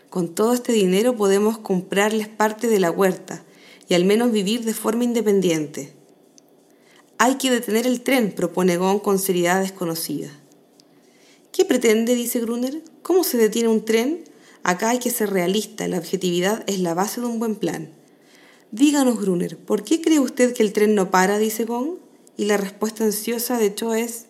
Con 0.08 0.34
todo 0.34 0.54
este 0.54 0.72
dinero 0.72 1.14
podemos 1.14 1.58
comprarles 1.58 2.28
parte 2.28 2.68
de 2.68 2.80
la 2.80 2.90
huerta 2.90 3.44
y 3.86 3.92
al 3.92 4.06
menos 4.06 4.32
vivir 4.32 4.64
de 4.64 4.72
forma 4.72 5.04
independiente. 5.04 5.97
Hay 7.20 7.34
que 7.34 7.50
detener 7.50 7.86
el 7.86 8.02
tren, 8.02 8.30
propone 8.30 8.76
Gon 8.76 9.00
con 9.00 9.18
seriedad 9.18 9.60
desconocida. 9.60 10.30
¿Qué 11.50 11.64
pretende? 11.64 12.14
dice 12.14 12.38
Gruner. 12.38 12.80
¿Cómo 13.02 13.24
se 13.24 13.36
detiene 13.38 13.68
un 13.68 13.84
tren? 13.84 14.22
Acá 14.62 14.90
hay 14.90 15.00
que 15.00 15.10
ser 15.10 15.30
realista, 15.30 15.88
la 15.88 15.98
objetividad 15.98 16.62
es 16.68 16.78
la 16.78 16.94
base 16.94 17.20
de 17.20 17.26
un 17.26 17.40
buen 17.40 17.56
plan. 17.56 17.90
Díganos, 18.70 19.20
Gruner, 19.20 19.56
¿por 19.56 19.82
qué 19.82 20.00
cree 20.00 20.20
usted 20.20 20.54
que 20.54 20.62
el 20.62 20.72
tren 20.72 20.94
no 20.94 21.10
para? 21.10 21.38
dice 21.38 21.64
Gon. 21.64 21.98
Y 22.36 22.44
la 22.44 22.56
respuesta 22.56 23.02
ansiosa 23.02 23.58
de 23.58 23.74
Cho 23.74 23.94
es 23.94 24.26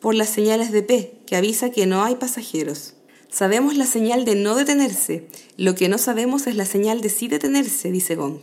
por 0.00 0.16
las 0.16 0.28
señales 0.28 0.72
de 0.72 0.82
P, 0.82 1.14
que 1.26 1.36
avisa 1.36 1.70
que 1.70 1.86
no 1.86 2.02
hay 2.02 2.16
pasajeros. 2.16 2.94
Sabemos 3.30 3.76
la 3.76 3.86
señal 3.86 4.24
de 4.24 4.34
no 4.34 4.56
detenerse, 4.56 5.28
lo 5.56 5.76
que 5.76 5.88
no 5.88 5.96
sabemos 5.96 6.48
es 6.48 6.56
la 6.56 6.66
señal 6.66 7.02
de 7.02 7.08
sí 7.08 7.28
detenerse, 7.28 7.92
dice 7.92 8.16
Gong. 8.16 8.40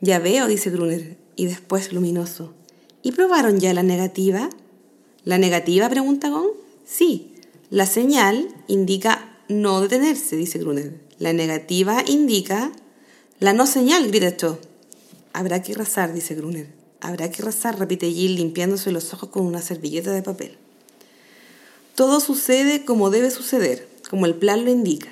Ya 0.00 0.20
veo, 0.20 0.46
dice 0.46 0.70
Gruner, 0.70 1.16
y 1.34 1.46
después 1.46 1.92
luminoso. 1.92 2.54
¿Y 3.02 3.12
probaron 3.12 3.60
ya 3.60 3.72
la 3.74 3.82
negativa? 3.82 4.50
¿La 5.24 5.38
negativa? 5.38 5.88
pregunta 5.88 6.28
Gong. 6.28 6.50
Sí, 6.84 7.34
la 7.70 7.86
señal 7.86 8.48
indica 8.66 9.36
no 9.48 9.80
detenerse, 9.80 10.36
dice 10.36 10.58
Gruner. 10.58 11.00
La 11.18 11.32
negativa 11.32 12.02
indica 12.06 12.72
la 13.38 13.52
no 13.52 13.66
señal, 13.66 14.08
grita 14.08 14.36
Cho. 14.36 14.58
Habrá 15.32 15.62
que 15.62 15.74
rezar, 15.74 16.12
dice 16.12 16.34
Gruner. 16.34 16.68
Habrá 17.00 17.30
que 17.30 17.42
rezar, 17.42 17.78
repite 17.78 18.10
Jill 18.10 18.36
limpiándose 18.36 18.92
los 18.92 19.12
ojos 19.14 19.30
con 19.30 19.46
una 19.46 19.62
servilleta 19.62 20.12
de 20.12 20.22
papel. 20.22 20.58
Todo 21.94 22.20
sucede 22.20 22.84
como 22.84 23.10
debe 23.10 23.30
suceder 23.30 23.90
como 24.10 24.26
el 24.26 24.34
plan 24.34 24.64
lo 24.64 24.72
indica. 24.72 25.08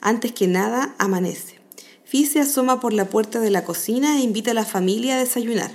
Antes 0.00 0.30
que 0.30 0.46
nada, 0.46 0.94
amanece. 0.98 1.58
Fi 2.04 2.24
se 2.24 2.38
asoma 2.38 2.78
por 2.80 2.92
la 2.92 3.06
puerta 3.06 3.40
de 3.40 3.50
la 3.50 3.64
cocina 3.64 4.18
e 4.18 4.22
invita 4.22 4.52
a 4.52 4.54
la 4.54 4.64
familia 4.64 5.16
a 5.16 5.18
desayunar. 5.18 5.72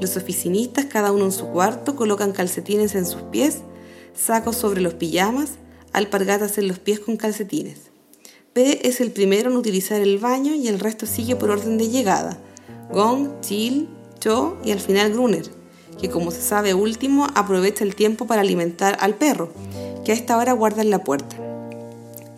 Los 0.00 0.16
oficinistas, 0.16 0.86
cada 0.86 1.12
uno 1.12 1.26
en 1.26 1.32
su 1.32 1.46
cuarto, 1.48 1.96
colocan 1.96 2.32
calcetines 2.32 2.94
en 2.94 3.06
sus 3.06 3.22
pies, 3.22 3.58
sacos 4.14 4.56
sobre 4.56 4.80
los 4.80 4.94
pijamas, 4.94 5.52
alpargatas 5.92 6.58
en 6.58 6.68
los 6.68 6.78
pies 6.78 7.00
con 7.00 7.16
calcetines. 7.16 7.78
P 8.52 8.86
es 8.86 9.00
el 9.00 9.10
primero 9.10 9.50
en 9.50 9.56
utilizar 9.56 10.00
el 10.00 10.18
baño 10.18 10.54
y 10.54 10.68
el 10.68 10.78
resto 10.78 11.06
sigue 11.06 11.36
por 11.36 11.50
orden 11.50 11.78
de 11.78 11.88
llegada. 11.88 12.38
Gong, 12.92 13.40
Chill, 13.40 13.88
Cho 14.20 14.56
y 14.64 14.70
al 14.70 14.80
final 14.80 15.12
Gruner, 15.12 15.44
que 16.00 16.10
como 16.10 16.30
se 16.30 16.40
sabe 16.40 16.74
último 16.74 17.26
aprovecha 17.34 17.84
el 17.84 17.94
tiempo 17.94 18.26
para 18.26 18.42
alimentar 18.42 18.96
al 19.00 19.14
perro, 19.14 19.52
que 20.04 20.12
a 20.12 20.14
esta 20.14 20.36
hora 20.36 20.52
guarda 20.52 20.82
en 20.82 20.90
la 20.90 21.02
puerta. 21.02 21.36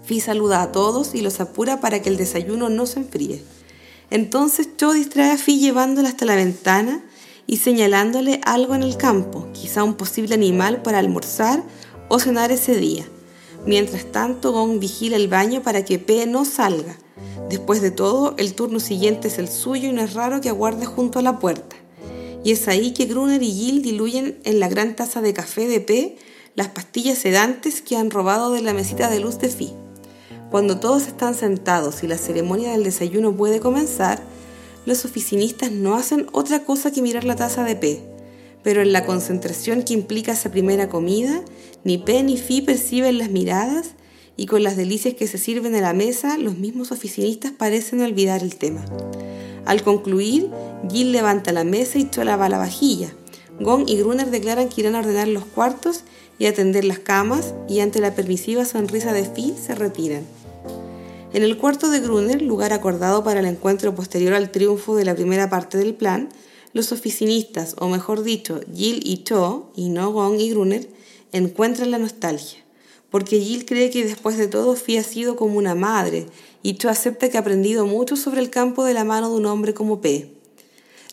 Fi 0.04 0.20
saluda 0.20 0.62
a 0.62 0.72
todos 0.72 1.14
y 1.14 1.20
los 1.20 1.40
apura 1.40 1.80
para 1.80 2.00
que 2.00 2.08
el 2.08 2.16
desayuno 2.16 2.68
no 2.68 2.86
se 2.86 3.00
enfríe. 3.00 3.42
Entonces 4.08 4.68
Cho 4.76 4.92
distrae 4.92 5.32
a 5.32 5.36
Fi 5.36 5.58
llevándola 5.58 6.08
hasta 6.08 6.24
la 6.24 6.36
ventana 6.36 7.02
y 7.46 7.58
señalándole 7.58 8.40
algo 8.44 8.74
en 8.74 8.82
el 8.82 8.96
campo, 8.96 9.48
quizá 9.52 9.84
un 9.84 9.94
posible 9.94 10.34
animal 10.34 10.82
para 10.82 10.98
almorzar 10.98 11.62
o 12.08 12.18
cenar 12.18 12.50
ese 12.50 12.76
día. 12.76 13.06
Mientras 13.66 14.04
tanto, 14.12 14.52
Gong 14.52 14.78
vigila 14.78 15.16
el 15.16 15.28
baño 15.28 15.62
para 15.62 15.84
que 15.84 15.98
P 15.98 16.26
no 16.26 16.44
salga. 16.44 16.96
Después 17.48 17.80
de 17.80 17.90
todo, 17.90 18.34
el 18.38 18.54
turno 18.54 18.80
siguiente 18.80 19.28
es 19.28 19.38
el 19.38 19.48
suyo 19.48 19.88
y 19.88 19.92
no 19.92 20.02
es 20.02 20.14
raro 20.14 20.40
que 20.40 20.48
aguarde 20.48 20.86
junto 20.86 21.18
a 21.18 21.22
la 21.22 21.38
puerta. 21.38 21.76
Y 22.44 22.52
es 22.52 22.68
ahí 22.68 22.92
que 22.92 23.06
Gruner 23.06 23.42
y 23.42 23.50
Jill 23.50 23.82
diluyen 23.82 24.38
en 24.44 24.60
la 24.60 24.68
gran 24.68 24.94
taza 24.94 25.20
de 25.20 25.34
café 25.34 25.66
de 25.66 25.80
P 25.80 26.16
las 26.54 26.68
pastillas 26.68 27.18
sedantes 27.18 27.82
que 27.82 27.96
han 27.96 28.10
robado 28.10 28.52
de 28.52 28.62
la 28.62 28.72
mesita 28.72 29.10
de 29.10 29.20
luz 29.20 29.38
de 29.38 29.48
Fi. 29.48 29.72
Cuando 30.50 30.78
todos 30.78 31.08
están 31.08 31.34
sentados 31.34 32.02
y 32.02 32.06
la 32.06 32.16
ceremonia 32.16 32.70
del 32.70 32.84
desayuno 32.84 33.36
puede 33.36 33.60
comenzar, 33.60 34.22
los 34.86 35.04
oficinistas 35.04 35.70
no 35.70 35.96
hacen 35.96 36.26
otra 36.32 36.64
cosa 36.64 36.92
que 36.92 37.02
mirar 37.02 37.24
la 37.24 37.36
taza 37.36 37.64
de 37.64 37.76
P, 37.76 38.00
pero 38.62 38.80
en 38.80 38.92
la 38.92 39.04
concentración 39.04 39.82
que 39.82 39.92
implica 39.92 40.32
esa 40.32 40.50
primera 40.50 40.88
comida, 40.88 41.42
ni 41.84 41.98
P 41.98 42.22
ni 42.22 42.36
Fi 42.38 42.62
perciben 42.62 43.18
las 43.18 43.30
miradas 43.30 43.90
y 44.36 44.46
con 44.46 44.62
las 44.62 44.76
delicias 44.76 45.14
que 45.14 45.26
se 45.26 45.38
sirven 45.38 45.74
a 45.74 45.80
la 45.80 45.92
mesa, 45.92 46.38
los 46.38 46.56
mismos 46.58 46.92
oficinistas 46.92 47.52
parecen 47.52 48.00
olvidar 48.00 48.42
el 48.42 48.56
tema. 48.56 48.84
Al 49.64 49.82
concluir, 49.82 50.50
Gil 50.90 51.12
levanta 51.12 51.52
la 51.52 51.64
mesa 51.64 51.98
y 51.98 52.08
Cho 52.08 52.22
lava 52.22 52.48
la 52.48 52.58
vajilla. 52.58 53.12
Gong 53.58 53.88
y 53.88 53.96
Gruner 53.96 54.30
declaran 54.30 54.68
que 54.68 54.82
irán 54.82 54.94
a 54.94 55.00
ordenar 55.00 55.28
los 55.28 55.44
cuartos 55.44 56.04
y 56.38 56.46
atender 56.46 56.84
las 56.84 56.98
camas 56.98 57.54
y 57.68 57.80
ante 57.80 58.00
la 58.00 58.14
permisiva 58.14 58.64
sonrisa 58.64 59.12
de 59.12 59.24
Fi 59.24 59.54
se 59.60 59.74
retiran. 59.74 60.24
En 61.36 61.42
el 61.42 61.58
cuarto 61.58 61.90
de 61.90 62.00
Gruner, 62.00 62.40
lugar 62.40 62.72
acordado 62.72 63.22
para 63.22 63.40
el 63.40 63.44
encuentro 63.44 63.94
posterior 63.94 64.32
al 64.32 64.50
triunfo 64.50 64.96
de 64.96 65.04
la 65.04 65.14
primera 65.14 65.50
parte 65.50 65.76
del 65.76 65.92
plan, 65.92 66.30
los 66.72 66.92
oficinistas, 66.92 67.76
o 67.78 67.90
mejor 67.90 68.22
dicho, 68.22 68.62
Jill 68.74 69.02
y 69.04 69.22
Cho, 69.22 69.70
y 69.76 69.90
no 69.90 70.12
Gong 70.12 70.40
y 70.40 70.48
Gruner, 70.48 70.88
encuentran 71.32 71.90
la 71.90 71.98
nostalgia. 71.98 72.60
Porque 73.10 73.38
Jill 73.38 73.66
cree 73.66 73.90
que 73.90 74.06
después 74.06 74.38
de 74.38 74.48
todo 74.48 74.76
Fi 74.76 74.96
ha 74.96 75.02
sido 75.02 75.36
como 75.36 75.58
una 75.58 75.74
madre, 75.74 76.24
y 76.62 76.76
Cho 76.78 76.88
acepta 76.88 77.28
que 77.28 77.36
ha 77.36 77.40
aprendido 77.40 77.84
mucho 77.84 78.16
sobre 78.16 78.40
el 78.40 78.48
campo 78.48 78.84
de 78.84 78.94
la 78.94 79.04
mano 79.04 79.28
de 79.28 79.36
un 79.36 79.44
hombre 79.44 79.74
como 79.74 80.00
P. 80.00 80.32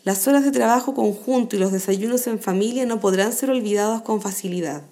Las 0.04 0.26
horas 0.26 0.42
de 0.42 0.52
trabajo 0.52 0.94
conjunto 0.94 1.54
y 1.54 1.58
los 1.58 1.70
desayunos 1.70 2.26
en 2.28 2.40
familia 2.40 2.86
no 2.86 2.98
podrán 2.98 3.34
ser 3.34 3.50
olvidados 3.50 4.00
con 4.00 4.22
facilidad. 4.22 4.84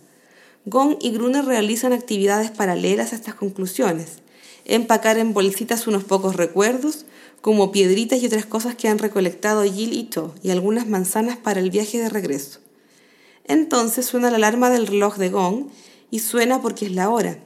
Gong 0.67 0.99
y 1.01 1.11
Gruner 1.11 1.47
realizan 1.47 1.95
actividades 1.95 2.51
paralelas 2.51 3.15
a 3.15 3.17
estas 3.17 3.35
conclusiones 3.35 4.21
empacar 4.65 5.19
en 5.19 5.35
bolsitas 5.35 5.87
unos 5.87 6.05
pocos 6.05 6.37
recuerdos, 6.37 7.07
como 7.41 7.73
piedritas 7.73 8.23
y 8.23 8.27
otras 8.27 8.47
cosas 8.47 8.77
que 8.77 8.89
han 8.89 8.99
recolectado 8.99 9.65
Jill 9.65 9.93
y 9.93 10.05
To, 10.05 10.35
y 10.43 10.51
algunas 10.51 10.87
manzanas 10.87 11.37
para 11.37 11.61
el 11.61 11.71
viaje 11.71 11.99
de 11.99 12.09
regreso. 12.09 12.61
Entonces 13.45 14.07
suena 14.07 14.31
la 14.31 14.37
alarma 14.37 14.71
del 14.71 14.87
reloj 14.87 15.17
de 15.17 15.31
Gong 15.31 15.67
y 16.11 16.21
suena 16.21 16.63
porque 16.63 16.87
es 16.87 16.93
la 16.93 17.11
hora. 17.11 17.39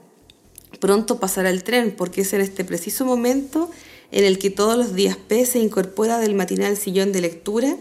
Pronto 0.81 1.18
pasará 1.18 1.48
el 1.48 1.64
tren 1.64 1.94
porque 1.96 2.20
es 2.20 2.33
en 2.35 2.42
este 2.42 2.64
preciso 2.64 3.07
momento 3.07 3.70
en 4.12 4.24
el 4.24 4.38
que 4.38 4.50
todos 4.50 4.76
los 4.76 4.94
días 4.94 5.16
P 5.16 5.46
se 5.46 5.59
incorpora 5.59 6.18
del 6.18 6.35
matinal 6.35 6.76
sillón 6.76 7.12
de 7.12 7.22
lectura 7.22 7.76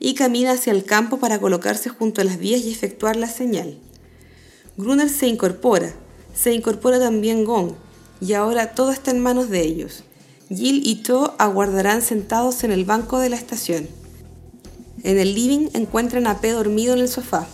y 0.00 0.14
camina 0.14 0.52
hacia 0.52 0.72
el 0.72 0.84
campo 0.84 1.18
para 1.18 1.38
colocarse 1.38 1.90
junto 1.90 2.20
a 2.20 2.24
las 2.24 2.38
vías 2.38 2.62
y 2.62 2.72
efectuar 2.72 3.16
la 3.16 3.28
señal. 3.28 3.78
Gruner 4.76 5.08
se 5.08 5.28
incorpora, 5.28 5.94
se 6.34 6.52
incorpora 6.52 6.98
también 6.98 7.44
Gong, 7.44 7.74
y 8.20 8.34
ahora 8.34 8.74
todo 8.74 8.92
está 8.92 9.10
en 9.10 9.20
manos 9.20 9.48
de 9.50 9.62
ellos. 9.62 10.04
Jill 10.48 10.82
y 10.84 10.96
To 10.96 11.34
aguardarán 11.38 12.02
sentados 12.02 12.64
en 12.64 12.72
el 12.72 12.84
banco 12.84 13.18
de 13.18 13.28
la 13.30 13.36
estación. 13.36 13.88
En 15.02 15.18
el 15.18 15.34
living 15.34 15.68
encuentran 15.74 16.26
a 16.26 16.40
P 16.40 16.50
dormido 16.50 16.94
en 16.94 17.00
el 17.00 17.08
sofá. 17.08 17.46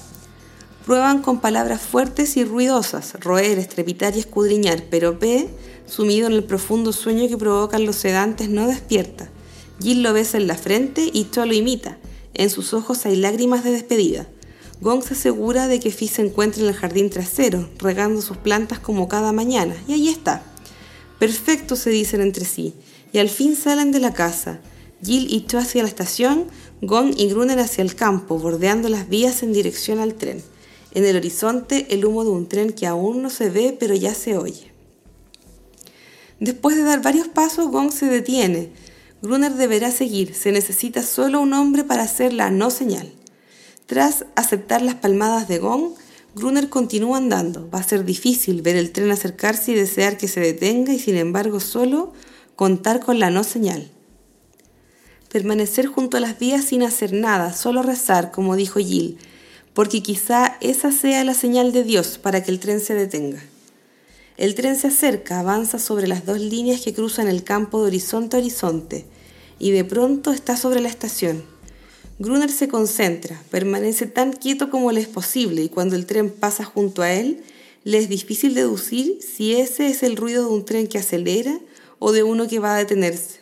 Prueban 0.85 1.21
con 1.21 1.41
palabras 1.41 1.81
fuertes 1.83 2.37
y 2.37 2.45
ruidosas, 2.45 3.15
roer, 3.21 3.59
estrepitar 3.59 4.17
y 4.17 4.21
escudriñar, 4.21 4.85
pero 4.91 5.19
P, 5.19 5.49
sumido 5.87 6.27
en 6.27 6.33
el 6.33 6.45
profundo 6.45 6.93
sueño 6.93 7.29
que 7.29 7.37
provocan 7.37 7.85
los 7.85 7.97
sedantes, 7.97 8.49
no 8.49 8.67
despierta. 8.67 9.29
Jill 9.81 10.03
lo 10.03 10.13
besa 10.13 10.39
en 10.39 10.47
la 10.47 10.57
frente 10.57 11.11
y 11.13 11.25
To 11.25 11.45
lo 11.45 11.53
imita. 11.53 11.99
En 12.35 12.51
sus 12.51 12.73
ojos 12.73 13.05
hay 13.07 13.17
lágrimas 13.17 13.63
de 13.63 13.73
despedida. 13.73 14.27
Gong 14.81 15.03
se 15.03 15.15
asegura 15.15 15.69
de 15.69 15.81
que 15.81 15.91
Fi 15.91 16.09
se 16.09 16.23
encuentra 16.23 16.63
en 16.63 16.69
el 16.69 16.75
jardín 16.75 17.11
trasero, 17.11 17.69
regando 17.79 18.21
sus 18.21 18.37
plantas 18.37 18.79
como 18.79 19.09
cada 19.09 19.33
mañana, 19.33 19.75
y 19.89 19.95
ahí 19.95 20.09
está. 20.09 20.43
Perfecto, 21.19 21.77
se 21.77 21.91
dicen 21.91 22.21
entre 22.21 22.45
sí, 22.45 22.75
y 23.13 23.19
al 23.19 23.29
fin 23.29 23.57
salen 23.57 23.93
de 23.93 24.01
la 24.01 24.13
casa. 24.13 24.61
Jill 25.03 25.33
y 25.33 25.47
Cho 25.47 25.59
hacia 25.59 25.83
la 25.83 25.89
estación, 25.89 26.47
Gong 26.83 27.15
y 27.17 27.29
Gruner 27.29 27.59
hacia 27.59 27.83
el 27.83 27.95
campo, 27.95 28.39
bordeando 28.39 28.89
las 28.89 29.09
vías 29.09 29.43
en 29.43 29.53
dirección 29.53 29.99
al 29.99 30.15
tren. 30.15 30.43
En 30.93 31.05
el 31.05 31.17
horizonte, 31.17 31.87
el 31.91 32.05
humo 32.05 32.25
de 32.25 32.31
un 32.31 32.49
tren 32.49 32.73
que 32.73 32.87
aún 32.87 33.23
no 33.23 33.31
se 33.31 33.51
ve, 33.51 33.77
pero 33.79 33.95
ya 33.95 34.15
se 34.15 34.37
oye. 34.37 34.73
Después 36.41 36.77
de 36.77 36.83
dar 36.83 37.03
varios 37.03 37.29
pasos, 37.29 37.71
Gong 37.71 37.93
se 37.93 38.07
detiene. 38.07 38.71
Gruner 39.23 39.55
deberá 39.55 39.91
seguir, 39.91 40.35
se 40.35 40.53
necesita 40.53 41.03
solo 41.03 41.41
un 41.41 41.55
hombre 41.55 41.85
para 41.85 42.03
hacer 42.03 42.33
la 42.33 42.51
no 42.51 42.71
señal. 42.71 43.11
Tras 43.87 44.27
aceptar 44.35 44.83
las 44.83 44.97
palmadas 44.97 45.49
de 45.49 45.59
Gong, 45.59 45.93
Gruner 46.37 46.69
continúa 46.69 47.17
andando. 47.17 47.67
Va 47.71 47.79
a 47.79 47.83
ser 47.83 48.05
difícil 48.05 48.61
ver 48.61 48.77
el 48.77 48.93
tren 48.93 49.11
acercarse 49.11 49.73
y 49.73 49.75
desear 49.75 50.19
que 50.19 50.29
se 50.29 50.41
detenga 50.41 50.93
y 50.93 50.99
sin 50.99 51.17
embargo 51.17 51.61
solo 51.61 52.13
contar 52.57 53.01
con 53.01 53.19
la 53.19 53.31
no 53.31 53.43
señal. 53.43 53.91
Permanecer 55.33 55.87
junto 55.87 56.19
a 56.19 56.21
las 56.21 56.39
vías 56.39 56.67
sin 56.67 56.83
hacer 56.83 57.15
nada, 57.15 57.55
solo 57.55 57.83
rezar, 57.83 58.33
como 58.33 58.55
dijo 58.55 58.81
Jill, 58.81 59.17
porque 59.73 60.03
quizá 60.03 60.59
esa 60.61 60.93
sea 60.93 61.25
la 61.25 61.33
señal 61.33 61.73
de 61.73 61.85
Dios 61.85 62.19
para 62.19 62.43
que 62.43 62.51
el 62.51 62.61
tren 62.61 62.81
se 62.81 62.93
detenga. 62.93 63.43
El 64.37 64.55
tren 64.55 64.77
se 64.77 64.89
acerca, 64.89 65.41
avanza 65.41 65.79
sobre 65.79 66.07
las 66.07 66.27
dos 66.27 66.39
líneas 66.39 66.83
que 66.83 66.93
cruzan 66.93 67.29
el 67.29 67.45
campo 67.45 67.81
de 67.81 67.87
horizonte 67.87 68.37
a 68.37 68.41
horizonte, 68.41 69.07
y 69.59 69.71
de 69.71 69.85
pronto 69.85 70.33
está 70.33 70.59
sobre 70.59 70.81
la 70.81 70.91
estación. 70.91 71.56
Gruner 72.19 72.51
se 72.51 72.67
concentra, 72.69 73.43
permanece 73.51 74.07
tan 74.07 74.33
quieto 74.33 74.71
como 74.71 74.91
le 74.91 75.03
es 75.03 75.07
posible 75.07 75.63
y 75.63 75.69
cuando 75.69 75.97
el 75.97 76.07
tren 76.07 76.31
pasa 76.31 76.65
junto 76.65 77.03
a 77.03 77.13
él, 77.13 77.43
le 77.85 77.99
es 77.99 78.09
difícil 78.09 78.55
deducir 78.55 79.19
si 79.21 79.55
ese 79.55 79.89
es 79.89 80.03
el 80.03 80.17
ruido 80.17 80.49
de 80.49 80.55
un 80.55 80.65
tren 80.65 80.87
que 80.87 80.97
acelera 80.97 81.61
o 81.99 82.13
de 82.13 82.23
uno 82.23 82.49
que 82.49 82.59
va 82.59 82.75
a 82.75 82.79
detenerse. 82.79 83.41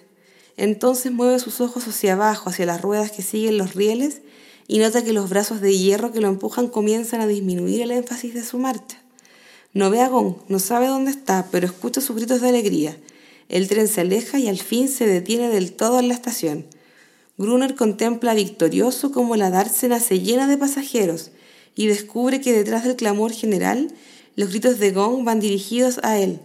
Entonces 0.57 1.13
mueve 1.13 1.39
sus 1.39 1.61
ojos 1.61 1.87
hacia 1.87 2.15
abajo, 2.15 2.51
hacia 2.51 2.67
las 2.67 2.83
ruedas 2.83 3.13
que 3.13 3.23
siguen 3.23 3.59
los 3.59 3.75
rieles 3.75 4.23
y 4.67 4.79
nota 4.79 5.05
que 5.05 5.13
los 5.13 5.31
brazos 5.31 5.61
de 5.61 5.79
hierro 5.79 6.11
que 6.11 6.21
lo 6.21 6.27
empujan 6.27 6.67
comienzan 6.67 7.21
a 7.21 7.29
disminuir 7.29 7.81
el 7.81 7.93
énfasis 7.93 8.35
de 8.35 8.43
su 8.43 8.59
marcha. 8.59 9.01
No 9.73 9.89
ve 9.91 10.01
a 10.01 10.09
Gong, 10.09 10.37
no 10.49 10.59
sabe 10.59 10.89
dónde 10.89 11.13
está, 11.13 11.47
pero 11.53 11.67
escucha 11.67 12.01
sus 12.01 12.17
gritos 12.17 12.41
de 12.41 12.49
alegría. 12.49 12.97
El 13.49 13.69
tren 13.69 13.87
se 13.87 14.01
aleja 14.01 14.41
y 14.41 14.49
al 14.49 14.59
fin 14.59 14.89
se 14.89 15.07
detiene 15.07 15.49
del 15.49 15.73
todo 15.73 16.01
en 16.01 16.09
la 16.09 16.15
estación. 16.15 16.67
Gruner 17.37 17.75
contempla 17.75 18.33
victorioso 18.33 19.11
cómo 19.11 19.35
la 19.35 19.51
dársena 19.51 19.99
se 19.99 20.20
llena 20.20 20.47
de 20.47 20.57
pasajeros 20.57 21.33
y 21.75 21.88
descubre 21.88 22.40
que 22.40 22.53
detrás 22.53 22.85
del 22.85 22.94
clamor 22.94 23.33
general 23.33 23.92
los 24.37 24.51
gritos 24.51 24.79
de 24.79 24.92
gong 24.92 25.25
van 25.25 25.40
dirigidos 25.40 25.99
a 26.05 26.16
él. 26.18 26.38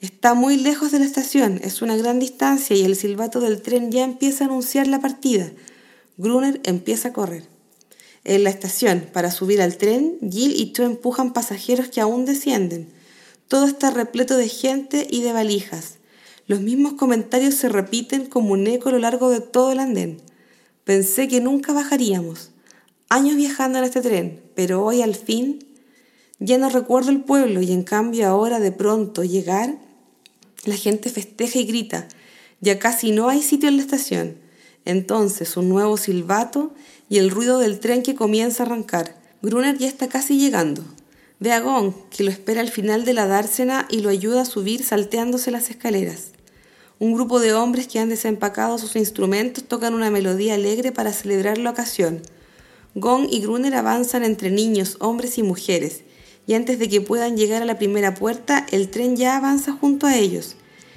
Está 0.00 0.32
muy 0.32 0.56
lejos 0.56 0.92
de 0.92 0.98
la 0.98 1.04
estación, 1.04 1.60
es 1.62 1.82
una 1.82 1.94
gran 1.94 2.18
distancia 2.18 2.74
y 2.74 2.84
el 2.84 2.96
silbato 2.96 3.40
del 3.40 3.60
tren 3.60 3.92
ya 3.92 4.02
empieza 4.02 4.44
a 4.44 4.46
anunciar 4.46 4.86
la 4.86 5.00
partida. 5.00 5.52
Gruner 6.16 6.58
empieza 6.64 7.08
a 7.08 7.12
correr. 7.12 7.44
En 8.24 8.42
la 8.44 8.50
estación, 8.50 9.08
para 9.12 9.30
subir 9.30 9.60
al 9.60 9.76
tren, 9.76 10.16
Jill 10.22 10.58
y 10.58 10.72
Cho 10.72 10.84
empujan 10.84 11.34
pasajeros 11.34 11.88
que 11.88 12.00
aún 12.00 12.24
descienden. 12.24 12.88
Todo 13.46 13.66
está 13.66 13.90
repleto 13.90 14.38
de 14.38 14.48
gente 14.48 15.06
y 15.10 15.20
de 15.20 15.34
valijas. 15.34 15.96
Los 16.46 16.60
mismos 16.60 16.94
comentarios 16.94 17.54
se 17.54 17.68
repiten 17.68 18.24
como 18.24 18.52
un 18.52 18.66
eco 18.66 18.88
a 18.88 18.92
lo 18.92 18.98
largo 18.98 19.28
de 19.28 19.40
todo 19.40 19.72
el 19.72 19.80
andén. 19.80 20.29
Pensé 20.90 21.28
que 21.28 21.40
nunca 21.40 21.72
bajaríamos. 21.72 22.50
Años 23.08 23.36
viajando 23.36 23.78
en 23.78 23.84
este 23.84 24.00
tren, 24.00 24.42
pero 24.56 24.84
hoy 24.84 25.02
al 25.02 25.14
fin 25.14 25.64
ya 26.40 26.58
no 26.58 26.68
recuerdo 26.68 27.10
el 27.10 27.20
pueblo 27.20 27.62
y 27.62 27.70
en 27.70 27.84
cambio 27.84 28.26
ahora 28.26 28.58
de 28.58 28.72
pronto 28.72 29.22
llegar, 29.22 29.78
la 30.64 30.74
gente 30.74 31.08
festeja 31.08 31.60
y 31.60 31.64
grita. 31.64 32.08
Ya 32.60 32.80
casi 32.80 33.12
no 33.12 33.28
hay 33.28 33.40
sitio 33.40 33.68
en 33.68 33.76
la 33.76 33.82
estación. 33.82 34.38
Entonces 34.84 35.56
un 35.56 35.68
nuevo 35.68 35.96
silbato 35.96 36.74
y 37.08 37.18
el 37.18 37.30
ruido 37.30 37.60
del 37.60 37.78
tren 37.78 38.02
que 38.02 38.16
comienza 38.16 38.64
a 38.64 38.66
arrancar. 38.66 39.14
Gruner 39.42 39.78
ya 39.78 39.86
está 39.86 40.08
casi 40.08 40.40
llegando. 40.40 40.82
Ve 41.38 41.52
a 41.52 41.60
Gong, 41.60 41.94
que 42.10 42.24
lo 42.24 42.32
espera 42.32 42.62
al 42.62 42.70
final 42.70 43.04
de 43.04 43.14
la 43.14 43.28
dársena 43.28 43.86
y 43.90 44.00
lo 44.00 44.08
ayuda 44.08 44.42
a 44.42 44.44
subir 44.44 44.82
salteándose 44.82 45.52
las 45.52 45.70
escaleras. 45.70 46.32
Un 47.02 47.14
grupo 47.14 47.40
de 47.40 47.54
hombres 47.54 47.88
que 47.88 47.98
han 47.98 48.10
desempacado 48.10 48.76
sus 48.76 48.94
instrumentos 48.94 49.64
tocan 49.64 49.94
una 49.94 50.10
melodía 50.10 50.52
alegre 50.52 50.92
para 50.92 51.14
celebrar 51.14 51.56
la 51.56 51.70
ocasión. 51.70 52.20
Gong 52.94 53.26
y 53.30 53.40
Gruner 53.40 53.74
avanzan 53.74 54.22
entre 54.22 54.50
niños, 54.50 54.98
hombres 55.00 55.38
y 55.38 55.42
mujeres, 55.42 56.02
y 56.46 56.52
antes 56.52 56.78
de 56.78 56.90
que 56.90 57.00
puedan 57.00 57.38
llegar 57.38 57.62
a 57.62 57.64
la 57.64 57.78
primera 57.78 58.12
puerta, 58.12 58.66
el 58.70 58.90
tren 58.90 59.16
ya 59.16 59.38
avanza 59.38 59.72
junto 59.72 60.06
a 60.06 60.14
ellos. 60.14 60.56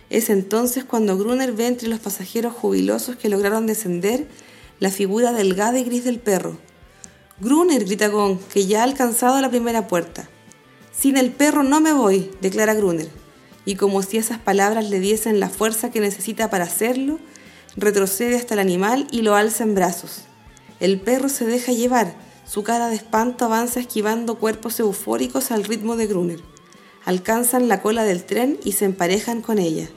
Es 0.10 0.30
entonces 0.30 0.84
cuando 0.84 1.18
Gruner 1.18 1.54
ve 1.54 1.68
entre 1.68 1.88
los 1.88 2.02
pasajeros 2.02 2.54
jubilosos 2.54 3.16
que 3.16 3.30
lograron 3.30 3.66
descender 3.66 4.28
la 4.82 4.90
figura 4.90 5.32
delgada 5.32 5.80
y 5.80 5.86
gris 5.86 6.04
del 6.04 6.20
perro. 6.20 6.58
Gruner, 7.40 7.86
grita 7.86 8.10
Gong, 8.10 8.40
que 8.52 8.66
ya 8.68 8.82
ha 8.82 8.84
alcanzado 8.84 9.40
la 9.40 9.50
primera 9.50 9.88
puerta. 9.88 10.28
Sin 10.92 11.16
el 11.16 11.32
perro 11.32 11.64
no 11.64 11.80
me 11.80 11.94
voy, 11.94 12.30
declara 12.42 12.74
Gruner, 12.74 13.08
y 13.66 13.76
como 13.76 14.02
si 14.02 14.18
esas 14.18 14.40
palabras 14.40 14.90
le 14.90 15.00
diesen 15.00 15.40
la 15.40 15.50
fuerza 15.50 15.92
que 15.92 16.00
necesita 16.00 16.50
para 16.50 16.66
hacerlo, 16.66 17.20
retrocede 17.76 18.36
hasta 18.36 18.54
el 18.54 18.60
animal 18.60 19.08
y 19.12 19.22
lo 19.22 19.36
alza 19.36 19.64
en 19.64 19.76
brazos. 19.76 20.24
El 20.80 21.00
perro 21.00 21.30
se 21.30 21.46
deja 21.46 21.72
llevar, 21.72 22.16
su 22.46 22.64
cara 22.64 22.90
de 22.90 22.96
espanto 22.96 23.46
avanza 23.46 23.80
esquivando 23.80 24.36
cuerpos 24.36 24.80
eufóricos 24.80 25.52
al 25.52 25.64
ritmo 25.64 25.96
de 25.96 26.08
Gruner. 26.08 26.40
Alcanzan 27.06 27.68
la 27.68 27.82
cola 27.82 28.04
del 28.04 28.24
tren 28.24 28.60
y 28.64 28.74
se 28.74 28.86
emparejan 28.86 29.42
con 29.42 29.60
ella. 29.60 29.88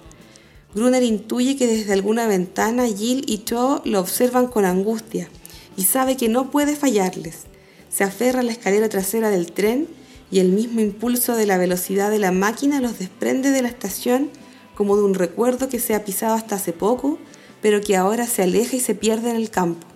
Gruner 0.75 1.03
intuye 1.03 1.57
que 1.57 1.67
desde 1.67 1.93
alguna 1.93 2.27
ventana 2.27 2.87
Jill 2.87 3.25
y 3.27 3.45
Cho 3.45 3.83
lo 3.85 4.01
observan 4.01 4.47
con 4.47 4.65
angustia 4.65 5.29
y 5.77 5.85
sabe 5.85 6.17
que 6.17 6.29
no 6.29 6.51
puede 6.51 6.77
fallarles. 6.77 7.45
Se 7.89 8.05
aferra 8.05 8.41
a 8.41 8.43
la 8.43 8.53
escalera 8.53 8.89
trasera 8.89 9.31
del 9.31 9.53
tren 9.53 9.89
y 10.31 10.41
el 10.41 10.49
mismo 10.49 10.81
impulso 10.81 11.37
de 11.37 11.47
la 11.47 11.59
velocidad 11.59 12.11
de 12.11 12.19
la 12.19 12.33
máquina 12.33 12.81
los 12.81 12.99
desprende 12.99 13.51
de 13.51 13.63
la 13.63 13.69
estación 13.69 14.31
como 14.75 14.97
de 14.97 15.05
un 15.05 15.15
recuerdo 15.15 15.69
que 15.69 15.81
se 15.81 15.95
ha 15.95 16.05
pisado 16.05 16.35
hasta 16.35 16.57
hace 16.57 16.73
poco, 16.73 17.19
pero 17.63 17.81
que 17.81 17.97
ahora 17.97 18.27
se 18.27 18.43
aleja 18.43 18.77
y 18.77 18.81
se 18.81 18.95
pierde 18.95 19.31
en 19.31 19.37
el 19.37 19.51
campo. 19.51 19.87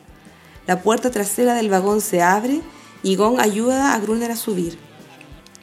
La 0.67 0.83
puerta 0.83 1.11
trasera 1.11 1.55
del 1.55 1.69
vagón 1.69 2.01
se 2.01 2.23
abre 2.23 2.63
y 3.03 3.17
Gong 3.17 3.41
ayuda 3.41 3.95
a 3.95 4.01
Gruner 4.01 4.31
a 4.31 4.37
subir. 4.37 4.79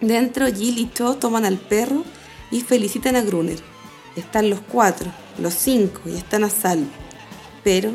Dentro, 0.01 0.45
Jill 0.47 0.77
y 0.77 0.91
Cho 0.93 1.15
toman 1.15 1.45
al 1.45 1.58
perro 1.58 2.03
y 2.51 2.62
felicitan 2.62 3.15
a 3.15 3.21
Gruner. 3.21 3.60
Están 4.15 4.49
los 4.49 4.60
cuatro, 4.62 5.12
los 5.39 5.53
cinco 5.53 6.01
y 6.06 6.15
están 6.15 6.43
a 6.43 6.49
salvo. 6.49 6.88
Pero, 7.63 7.91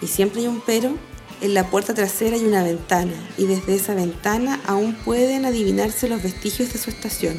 y 0.00 0.06
siempre 0.06 0.42
hay 0.42 0.46
un 0.46 0.62
pero, 0.64 0.94
en 1.40 1.52
la 1.52 1.68
puerta 1.68 1.92
trasera 1.92 2.36
hay 2.36 2.44
una 2.44 2.62
ventana 2.62 3.12
y 3.36 3.46
desde 3.46 3.74
esa 3.74 3.94
ventana 3.94 4.60
aún 4.66 4.94
pueden 4.94 5.44
adivinarse 5.44 6.08
los 6.08 6.22
vestigios 6.22 6.72
de 6.72 6.78
su 6.78 6.90
estación. 6.90 7.38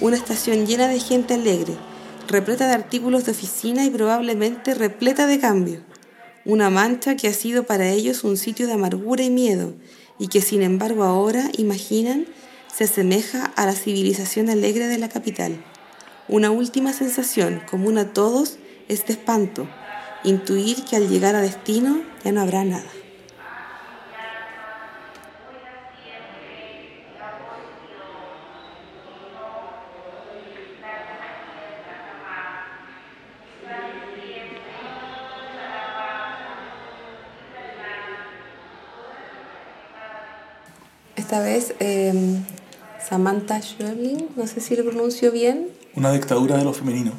Una 0.00 0.16
estación 0.16 0.66
llena 0.66 0.88
de 0.88 0.98
gente 0.98 1.34
alegre, 1.34 1.74
repleta 2.28 2.66
de 2.66 2.74
artículos 2.74 3.26
de 3.26 3.32
oficina 3.32 3.84
y 3.84 3.90
probablemente 3.90 4.74
repleta 4.74 5.26
de 5.26 5.38
cambio. 5.38 5.80
Una 6.46 6.70
mancha 6.70 7.16
que 7.16 7.28
ha 7.28 7.34
sido 7.34 7.64
para 7.64 7.90
ellos 7.90 8.24
un 8.24 8.38
sitio 8.38 8.66
de 8.66 8.72
amargura 8.72 9.22
y 9.22 9.30
miedo 9.30 9.74
y 10.18 10.28
que 10.28 10.40
sin 10.40 10.62
embargo 10.62 11.04
ahora, 11.04 11.50
imaginan, 11.58 12.26
se 12.74 12.84
asemeja 12.84 13.44
a 13.56 13.66
la 13.66 13.72
civilización 13.72 14.48
alegre 14.48 14.86
de 14.86 14.98
la 14.98 15.08
capital. 15.08 15.62
Una 16.28 16.50
última 16.50 16.92
sensación, 16.92 17.60
común 17.70 17.98
a 17.98 18.12
todos, 18.12 18.56
es 18.88 19.06
de 19.06 19.12
espanto, 19.12 19.68
intuir 20.24 20.84
que 20.84 20.96
al 20.96 21.08
llegar 21.08 21.34
a 21.34 21.42
destino 21.42 22.02
ya 22.24 22.32
no 22.32 22.40
habrá 22.40 22.64
nada. 22.64 22.99
Esta 41.30 41.44
vez 41.44 41.74
eh, 41.78 42.40
Samantha 43.08 43.62
Schweblin, 43.62 44.30
no 44.34 44.48
sé 44.48 44.60
si 44.60 44.74
lo 44.74 44.84
pronuncio 44.84 45.30
bien, 45.30 45.68
Una 45.94 46.10
dictadura 46.10 46.56
de 46.56 46.64
lo 46.64 46.72
femenino. 46.72 47.12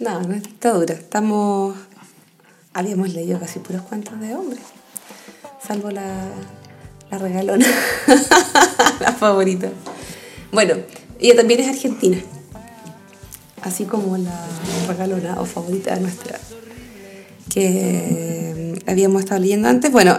No, 0.00 0.20
no 0.20 0.34
es 0.34 0.42
dictadura. 0.42 0.94
Estamos. 0.94 1.76
Habíamos 2.74 3.14
leído 3.14 3.38
casi 3.38 3.60
puros 3.60 3.82
cuentos 3.82 4.18
de 4.18 4.34
hombres. 4.34 4.62
Salvo 5.64 5.92
la, 5.92 6.26
la 7.08 7.18
regalona. 7.18 7.66
la 9.00 9.12
favorita. 9.12 9.70
Bueno, 10.50 10.74
ella 11.20 11.36
también 11.36 11.60
es 11.60 11.68
argentina. 11.68 12.18
Así 13.62 13.84
como 13.84 14.16
la 14.16 14.44
regalona 14.88 15.40
o 15.40 15.44
favorita 15.44 15.94
nuestra. 16.00 16.36
Que 17.48 18.74
mm, 18.84 18.90
habíamos 18.90 19.22
estado 19.22 19.40
leyendo 19.40 19.68
antes. 19.68 19.92
Bueno, 19.92 20.18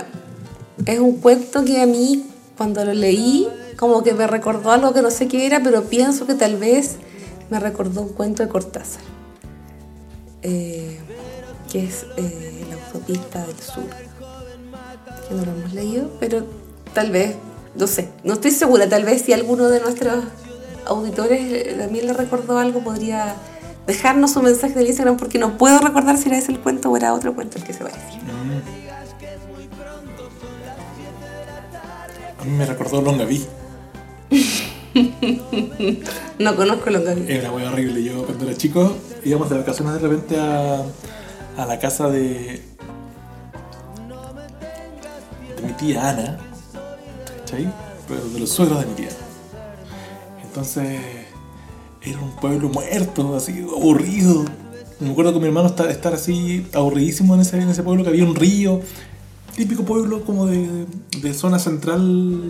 es 0.86 1.00
un 1.00 1.17
cuento 1.17 1.63
que 1.63 1.82
a 1.82 1.86
mí, 1.86 2.26
cuando 2.58 2.84
lo 2.86 2.93
leí, 2.93 3.48
como 3.78 4.04
que 4.04 4.13
me 4.13 4.28
recordó 4.28 4.72
algo 4.72 4.93
que 4.93 5.02
no 5.02 5.12
sé 5.12 5.28
qué 5.28 5.46
era, 5.46 5.62
pero 5.63 5.84
pienso 5.84 6.26
que 6.28 6.34
tal 6.34 6.58
vez 6.58 6.98
me 7.50 7.60
recordó 7.60 8.02
un 8.02 8.10
cuento 8.10 8.43
de 8.43 8.50
Cortázar 8.50 9.02
eh, 10.43 11.00
que 11.72 11.86
es 11.86 12.06
eh, 12.17 12.65
La 12.69 12.76
autopista 12.76 13.46
del 13.46 13.60
sur, 13.60 13.86
que 15.28 15.36
no 15.36 15.46
lo 15.46 15.52
hemos 15.52 15.74
leído, 15.74 16.12
pero 16.19 16.46
tal 16.93 17.12
vez, 17.12 17.36
no 17.76 17.88
sé, 17.88 18.10
no 18.24 18.34
estoy 18.34 18.52
segura, 18.52 18.88
tal 18.88 19.06
vez 19.06 19.24
si 19.24 19.34
alguno 19.34 19.69
de 19.69 19.80
nuestros 19.80 20.24
auditores 20.86 21.41
eh, 21.41 21.76
también 21.80 22.06
le 22.06 22.13
recordó 22.13 22.60
algo, 22.60 22.82
podría 22.82 23.36
dejarnos 23.88 24.36
un 24.36 24.46
mensaje 24.46 24.76
de 24.76 24.86
Instagram 24.86 25.17
porque 25.17 25.39
no 25.39 25.58
puedo 25.58 25.80
recordar 25.80 26.17
si 26.17 26.30
era 26.30 26.38
ese 26.38 26.52
el 26.52 26.60
cuento 26.60 26.91
o 26.91 26.98
era 26.98 27.13
otro 27.13 27.34
cuento 27.34 27.58
el 27.58 27.63
que 27.63 27.74
se 27.74 27.84
va 27.84 27.89
a 32.44 32.46
mí 32.46 32.58
me 32.58 32.66
recordó 32.66 33.02
Longaví. 33.02 33.46
No 36.38 36.56
conozco 36.56 36.92
lo 36.92 37.04
que 37.04 37.36
Era 37.36 37.52
wea 37.52 37.72
horrible. 37.72 38.04
Yo 38.04 38.26
cuando 38.26 38.46
era 38.46 38.56
chico 38.56 38.96
íbamos 39.24 39.50
de 39.50 39.58
vacaciones 39.58 39.94
de 39.96 40.00
repente 40.08 40.40
a, 40.40 40.84
a 41.58 41.66
la 41.66 41.80
casa 41.80 42.10
de, 42.10 42.62
de 45.56 45.62
mi 45.66 45.74
tía 45.74 46.10
Ana. 46.10 46.38
¿Cachai? 47.40 47.74
Pero 48.08 48.28
de 48.28 48.40
los 48.40 48.50
suegros 48.50 48.82
de 48.82 48.86
mi 48.88 48.94
tía. 48.94 49.10
Entonces 50.44 51.00
era 52.02 52.20
un 52.20 52.36
pueblo 52.36 52.70
muerto, 52.70 53.36
así, 53.36 53.62
aburrido. 53.62 54.46
Me 55.00 55.12
acuerdo 55.12 55.34
con 55.34 55.42
mi 55.42 55.48
hermano 55.48 55.70
estar, 55.70 55.90
estar 55.90 56.14
así 56.14 56.68
aburridísimo 56.74 57.34
en 57.34 57.42
ese, 57.42 57.58
en 57.58 57.70
ese 57.70 57.82
pueblo 57.82 58.04
que 58.04 58.10
había 58.10 58.26
un 58.26 58.36
río. 58.36 58.82
Típico 59.56 59.84
pueblo 59.84 60.24
como 60.24 60.48
de, 60.48 60.86
de 61.22 61.34
zona 61.34 61.60
central 61.60 62.42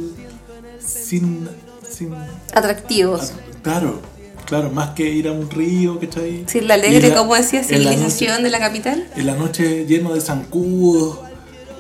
sin... 0.80 1.48
sin 1.90 2.14
Atractivos. 2.54 3.34
Ah, 3.36 3.40
Claro, 3.64 4.00
claro, 4.46 4.70
más 4.72 4.90
que 4.92 5.10
ir 5.10 5.28
a 5.28 5.32
un 5.32 5.50
río, 5.50 6.00
¿cachai? 6.00 6.44
Sí, 6.48 6.60
la 6.62 6.74
alegre, 6.74 7.08
Ir 7.08 7.14
a- 7.14 7.16
como 7.18 7.34
decía, 7.36 7.62
la 7.62 7.68
civilización 7.68 8.44
de 8.44 8.50
la 8.50 8.60
capital. 8.60 9.08
En 9.16 9.26
la 9.26 9.36
noche 9.36 9.86
lleno 9.86 10.14
de 10.14 10.20
zancudos, 10.20 11.20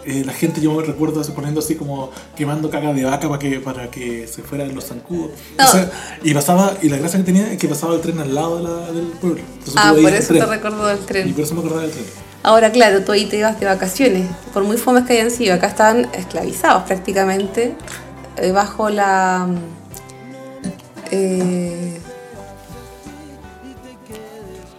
eh, 0.06 0.24
la 0.26 0.32
gente, 0.34 0.62
yo 0.62 0.74
me 0.74 0.84
recuerdo 0.84 1.22
poniendo 1.34 1.60
así 1.60 1.76
como 1.76 2.10
quemando 2.38 2.70
caga 2.70 2.94
de 2.94 3.04
vaca 3.04 3.28
para 3.28 3.40
que, 3.40 3.60
para 3.60 3.90
que 3.92 4.28
se 4.28 4.44
fueran 4.44 4.74
los 4.76 4.86
zancudos. 4.86 5.32
No. 5.58 5.66
O 5.66 5.68
sea, 5.72 5.92
y 6.24 6.34
pasaba, 6.34 6.74
y 6.82 6.88
la 6.90 6.98
gracia 6.98 7.20
que 7.20 7.26
tenía 7.26 7.52
es 7.52 7.58
que 7.58 7.68
pasaba 7.68 7.96
el 7.96 8.02
tren 8.02 8.20
al 8.20 8.34
lado 8.34 8.58
de 8.58 8.64
la- 8.64 8.92
del 8.94 9.08
pueblo. 9.20 9.42
Entonces 9.54 9.76
Ah, 9.78 9.94
por 10.02 10.14
eso 10.14 10.34
te 10.34 10.46
recordó 10.46 10.88
del 10.88 11.00
Y 11.00 11.06
tren. 11.06 11.34
por 11.34 11.44
eso 11.44 11.54
me 11.56 11.60
acordaba 11.62 11.82
del 11.84 11.92
tren. 11.92 12.06
Ahora, 12.44 12.72
claro, 12.72 13.04
tú 13.04 13.12
ahí 13.14 13.26
te 13.26 13.38
ibas 13.38 13.60
de 13.60 13.66
vacaciones. 13.66 14.28
Por 14.54 14.64
muy 14.64 14.78
fomes 14.78 15.06
que 15.06 15.14
hayan 15.14 15.32
sido, 15.32 15.56
acá 15.56 15.68
estaban 15.68 16.08
esclavizados 16.14 16.84
prácticamente 16.84 17.74
eh, 18.38 18.52
bajo 18.52 18.90
la. 18.90 19.48
eh, 21.12 22.00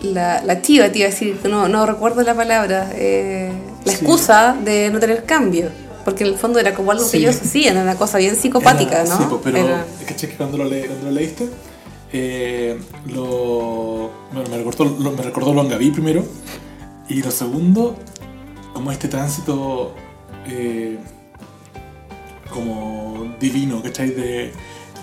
la, 0.02 0.42
la 0.44 0.60
chiva, 0.60 0.90
te 0.92 0.98
iba 0.98 1.08
a 1.08 1.10
decir, 1.10 1.40
no, 1.44 1.68
no 1.68 1.86
recuerdo 1.86 2.22
la 2.22 2.34
palabra. 2.34 2.90
eh, 2.94 3.50
la 3.84 3.92
Sí. 3.92 3.98
excusa 3.98 4.56
de 4.62 4.90
no 4.90 4.98
tener 5.00 5.24
cambio. 5.24 5.70
Porque 6.04 6.24
en 6.24 6.30
el 6.30 6.36
fondo 6.38 6.58
era 6.58 6.74
como 6.74 6.90
algo 6.92 7.02
Sí. 7.04 7.12
que 7.12 7.16
ellos 7.18 7.36
hacían, 7.40 7.76
era 7.76 7.82
una 7.84 7.96
cosa 7.96 8.18
bien 8.18 8.36
psicopática, 8.36 9.00
Era- 9.02 9.04
¿no? 9.08 9.16
Sí, 9.18 9.24
pero 9.42 9.56
Era- 9.58 9.86
es 10.00 10.06
que, 10.06 10.14
che, 10.16 10.28
que 10.28 10.36
cuando 10.36 10.58
lo, 10.58 10.64
le- 10.66 10.86
cuando 10.86 11.06
lo 11.06 11.10
leíste, 11.12 11.48
eh, 12.12 12.78
lo, 13.06 14.10
bueno, 14.32 14.50
me, 14.50 14.58
recordó, 14.58 14.84
lo, 14.84 15.12
me 15.12 15.22
recordó 15.22 15.54
Longaví 15.54 15.90
primero, 15.90 16.22
y 17.08 17.22
lo 17.22 17.30
segundo, 17.30 17.96
como 18.72 18.90
este 18.92 19.08
tránsito 19.08 19.94
eh, 20.46 20.98
como 22.50 23.34
divino, 23.40 23.82
¿cachai? 23.82 24.10
De 24.10 24.52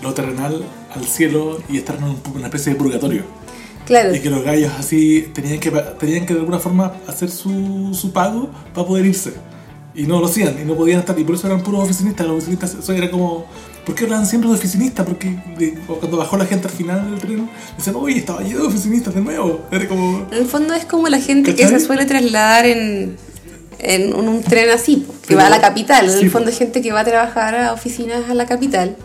lo 0.02 0.14
terrenal 0.14 0.62
al 0.94 1.04
cielo 1.04 1.58
y 1.68 1.78
estar 1.78 1.96
en 1.96 2.04
un- 2.04 2.20
una 2.34 2.46
especie 2.46 2.72
de 2.72 2.78
purgatorio. 2.78 3.22
Claro. 3.86 4.14
Y 4.14 4.20
que 4.20 4.30
los 4.30 4.42
gallos 4.44 4.72
así 4.78 5.30
tenían 5.34 5.58
que, 5.58 5.70
tenían 5.70 6.24
que 6.26 6.34
de 6.34 6.40
alguna 6.40 6.58
forma 6.60 6.92
hacer 7.08 7.30
su, 7.30 7.90
su 7.94 8.12
pago 8.12 8.48
para 8.74 8.86
poder 8.86 9.06
irse. 9.06 9.34
Y 9.94 10.04
no 10.04 10.20
lo 10.20 10.26
hacían, 10.26 10.56
y 10.60 10.64
no 10.64 10.74
podían 10.74 11.00
estar, 11.00 11.18
y 11.18 11.24
por 11.24 11.34
eso 11.34 11.46
eran 11.46 11.62
puros 11.62 11.82
oficinistas. 11.84 12.26
Los 12.26 12.36
oficinistas, 12.36 12.74
eso 12.74 12.92
era 12.92 13.10
como. 13.10 13.44
¿Por 13.84 13.94
qué 13.96 14.04
hablaban 14.04 14.26
siempre 14.26 14.48
de 14.48 14.54
oficinistas? 14.56 15.04
Porque 15.04 15.36
de- 15.58 15.74
cuando 15.98 16.16
bajó 16.16 16.36
la 16.36 16.46
gente 16.46 16.68
al 16.68 16.74
final 16.74 17.10
del 17.10 17.18
tren, 17.18 17.50
decían, 17.76 17.96
oye, 17.96 18.18
estaba 18.18 18.40
lleno 18.42 18.60
de 18.60 18.66
oficinistas 18.68 19.14
de 19.14 19.20
nuevo. 19.20 19.60
Era 19.72 19.88
como. 19.88 20.26
En 20.30 20.38
el 20.38 20.46
fondo 20.46 20.72
es 20.74 20.84
como 20.84 21.08
la 21.08 21.20
gente 21.20 21.54
que 21.54 21.66
se 21.66 21.80
suele 21.80 22.04
trasladar 22.06 22.64
en, 22.66 23.16
en 23.80 24.14
un, 24.14 24.28
un 24.28 24.42
tren 24.42 24.70
así, 24.70 25.04
que 25.22 25.28
Pero- 25.28 25.40
va 25.40 25.46
a 25.46 25.50
la 25.50 25.60
capital. 25.60 26.08
En 26.08 26.18
el 26.18 26.30
fondo 26.30 26.50
es 26.50 26.58
gente 26.58 26.80
que 26.80 26.92
va 26.92 27.00
a 27.00 27.04
trabajar 27.04 27.56
a 27.56 27.72
oficinas 27.72 28.30
a 28.30 28.34
la 28.34 28.46
capital. 28.46 28.96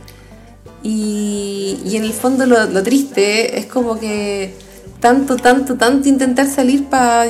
Y, 0.83 1.79
y 1.83 1.95
en 1.97 2.03
el 2.03 2.13
fondo 2.13 2.45
lo, 2.45 2.65
lo 2.67 2.83
triste 2.83 3.57
es 3.57 3.65
como 3.65 3.99
que 3.99 4.53
tanto, 4.99 5.35
tanto, 5.37 5.75
tanto 5.75 6.07
intentar 6.07 6.47
salir 6.47 6.85
para, 6.85 7.27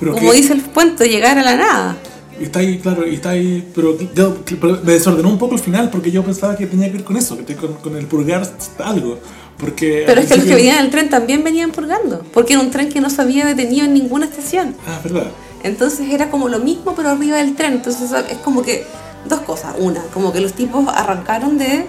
como 0.00 0.14
que- 0.30 0.32
dice 0.32 0.54
el 0.54 0.62
cuento, 0.62 1.04
llegar 1.04 1.38
a 1.38 1.42
la 1.42 1.56
nada. 1.56 1.96
Y 2.42 2.46
está 2.46 2.58
ahí, 2.58 2.78
claro, 2.80 3.06
y 3.06 3.14
está 3.14 3.30
ahí, 3.30 3.70
pero, 3.72 3.96
yo- 4.16 4.36
pero 4.60 4.80
me 4.82 4.92
desordenó 4.94 5.28
un 5.28 5.38
poco 5.38 5.54
el 5.54 5.60
final 5.60 5.90
porque 5.90 6.10
yo 6.10 6.24
pensaba 6.24 6.56
que 6.56 6.66
tenía 6.66 6.88
que 6.88 6.94
ver 6.94 7.04
con 7.04 7.16
eso, 7.16 7.38
que 7.46 7.54
con, 7.54 7.74
con 7.74 7.96
el 7.96 8.06
purgar 8.06 8.42
algo. 8.80 9.18
Porque 9.58 10.02
Pero 10.04 10.20
es 10.20 10.26
que 10.26 10.36
los 10.38 10.44
que 10.46 10.54
venían 10.56 10.78
en 10.78 10.84
el 10.86 10.90
tren 10.90 11.08
también 11.08 11.44
venían 11.44 11.70
purgando, 11.70 12.24
porque 12.34 12.54
era 12.54 12.62
un 12.62 12.72
tren 12.72 12.88
que 12.88 13.00
no 13.00 13.08
se 13.10 13.22
había 13.22 13.46
detenido 13.46 13.84
en 13.86 13.94
ninguna 13.94 14.26
estación. 14.26 14.74
Ah, 14.88 14.98
verdad. 15.04 15.28
Entonces 15.62 16.08
era 16.10 16.30
como 16.32 16.48
lo 16.48 16.58
mismo 16.58 16.96
pero 16.96 17.10
arriba 17.10 17.36
del 17.36 17.54
tren. 17.54 17.74
Entonces 17.74 18.10
es 18.28 18.38
como 18.38 18.62
que 18.62 18.84
dos 19.28 19.38
cosas. 19.42 19.76
Una, 19.78 20.02
como 20.12 20.32
que 20.32 20.40
los 20.40 20.54
tipos 20.54 20.84
arrancaron 20.88 21.58
de 21.58 21.86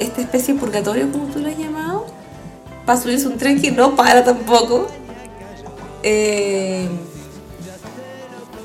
esta 0.00 0.20
especie 0.22 0.54
de 0.54 0.60
purgatorio, 0.60 1.12
como 1.12 1.26
tú 1.26 1.38
lo 1.38 1.46
has 1.48 1.56
llamado, 1.56 2.04
para 2.84 3.00
subirse 3.00 3.28
un 3.28 3.36
tren 3.36 3.60
que 3.62 3.70
no 3.70 3.94
para 3.94 4.24
tampoco. 4.24 4.88
eh, 6.02 6.88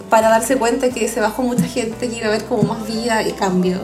para 0.10 0.30
darse 0.30 0.58
cuenta 0.58 0.90
que 0.90 1.08
se 1.08 1.20
bajó 1.20 1.44
mucha 1.44 1.64
gente, 1.64 2.10
que 2.10 2.16
iba 2.18 2.28
a 2.28 2.30
haber 2.30 2.46
como 2.46 2.64
más 2.64 2.88
vida 2.88 3.28
y 3.28 3.32
cambio. 3.34 3.80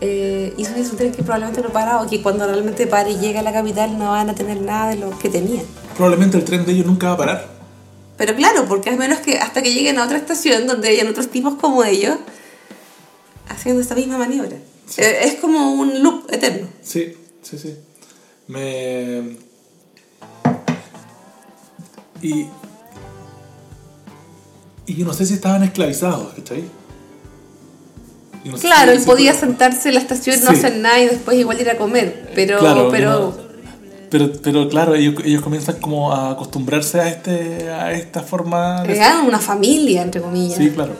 Eh, 0.00 0.52
y 0.58 0.64
subirse 0.64 0.90
a 0.90 0.92
un 0.92 0.98
tren 0.98 1.12
que 1.12 1.22
probablemente 1.22 1.62
no 1.62 1.70
para 1.70 2.02
o 2.02 2.06
que 2.06 2.22
cuando 2.22 2.46
realmente 2.46 2.86
pare 2.86 3.12
y 3.12 3.18
llegue 3.18 3.38
a 3.38 3.42
la 3.42 3.52
capital 3.52 3.98
no 3.98 4.10
van 4.10 4.28
a 4.28 4.34
tener 4.34 4.60
nada 4.60 4.90
de 4.90 4.96
lo 4.96 5.18
que 5.18 5.30
tenían. 5.30 5.64
Probablemente 5.96 6.36
el 6.36 6.44
tren 6.44 6.66
de 6.66 6.72
ellos 6.72 6.86
nunca 6.86 7.06
va 7.08 7.12
a 7.14 7.16
parar. 7.16 7.48
Pero 8.18 8.34
claro, 8.34 8.66
porque 8.66 8.90
al 8.90 8.98
menos 8.98 9.20
que 9.20 9.38
hasta 9.38 9.62
que 9.62 9.72
lleguen 9.72 9.98
a 9.98 10.04
otra 10.04 10.18
estación 10.18 10.66
donde 10.66 10.88
hayan 10.88 11.08
otros 11.08 11.28
tipos 11.28 11.54
como 11.54 11.82
ellos 11.84 12.16
haciendo 13.48 13.80
esta 13.80 13.94
misma 13.94 14.18
maniobra. 14.18 14.56
Eh, 14.98 15.18
es 15.22 15.34
como 15.36 15.72
un 15.72 16.02
loop 16.02 16.30
eterno. 16.30 16.68
Sí, 16.82 17.16
sí, 17.42 17.58
sí. 17.58 17.76
Me. 18.48 19.36
Y. 22.22 22.46
Y 24.86 24.94
yo 24.94 25.04
no 25.06 25.12
sé 25.12 25.26
si 25.26 25.34
estaban 25.34 25.62
esclavizados, 25.64 26.32
¿cachai? 26.34 26.64
No 28.44 28.56
Claro, 28.58 28.92
él 28.92 29.00
si- 29.00 29.06
podía 29.06 29.34
sentarse 29.34 29.88
en 29.88 29.94
la 29.96 30.00
estación, 30.00 30.38
no 30.44 30.50
Sí. 30.52 30.56
hacer 30.58 30.76
nada 30.76 31.00
y 31.00 31.06
después 31.06 31.36
igual 31.36 31.60
ir 31.60 31.68
a 31.68 31.76
comer. 31.76 32.30
Pero, 32.34 32.58
Claro, 32.60 32.88
pero 32.90 33.10
no- 33.12 33.46
Pero, 34.08 34.30
pero 34.40 34.68
claro, 34.68 34.94
ellos, 34.94 35.16
ellos 35.24 35.42
comienzan 35.42 35.80
como 35.80 36.12
a 36.12 36.30
acostumbrarse 36.30 37.00
a, 37.00 37.08
este, 37.08 37.68
a 37.70 37.90
esta 37.92 38.20
forma 38.22 38.82
de 38.84 38.94
eran 38.96 39.26
una 39.26 39.40
familia, 39.40 40.02
entre 40.02 40.20
comillas. 40.22 40.56
Sí, 40.56 40.70
claro. 40.70 40.92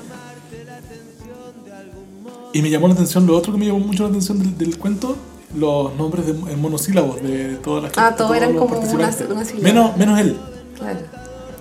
Y 2.52 2.62
me 2.62 2.70
llamó 2.70 2.88
la 2.88 2.94
atención, 2.94 3.26
lo 3.26 3.36
otro 3.36 3.52
que 3.52 3.58
me 3.58 3.66
llamó 3.66 3.78
mucho 3.80 4.02
la 4.04 4.08
atención 4.08 4.38
del, 4.40 4.56
del 4.58 4.78
cuento, 4.78 5.16
los 5.54 5.94
nombres 5.94 6.26
de, 6.26 6.32
en 6.32 6.60
monosílabos 6.60 7.22
de 7.22 7.56
todas 7.62 7.84
las 7.84 7.92
Ah, 7.96 8.14
todos 8.16 8.36
eran 8.36 8.54
como 8.56 8.76
una- 8.78 8.88
una 8.90 9.12
sílaba. 9.12 9.62
menos, 9.62 9.96
menos 9.96 10.18
él, 10.20 10.36
Claro. 10.76 10.98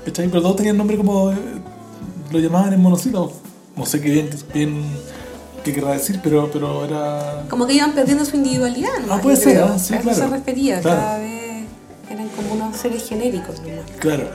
Pero 0.04 0.42
todos 0.42 0.56
tenían 0.56 0.78
nombre 0.78 0.98
como... 0.98 1.32
lo 2.32 2.40
llamaban 2.40 2.74
en 2.74 2.82
monosílabos. 2.82 3.34
No 3.76 3.86
sé 3.86 4.02
qué 4.02 4.10
bien, 4.10 4.30
bien 4.54 4.84
qué 5.64 5.74
querrá 5.74 5.92
decir, 5.92 6.20
pero, 6.24 6.50
pero 6.52 6.86
era... 6.86 7.46
Como 7.50 7.66
que 7.68 7.74
iban 7.74 7.94
perdiendo 7.94 8.24
su 8.24 8.36
individualidad. 8.38 9.00
¿no? 9.06 9.14
Ah, 9.14 9.22
puede 9.22 9.38
ser, 9.38 9.62
ah, 9.64 9.78
sí, 9.80 9.94
a 9.94 9.98
eso 9.98 10.10
claro. 10.10 10.20
se 10.20 10.28
refería. 10.28 10.80
Claro. 10.80 11.02
Cada 11.02 11.18
vez 11.20 11.66
eran 12.10 12.30
como 12.30 12.54
unos 12.54 12.78
seres 12.78 13.08
genéricos. 13.08 13.60
nomás. 13.60 13.92
Claro. 14.00 14.30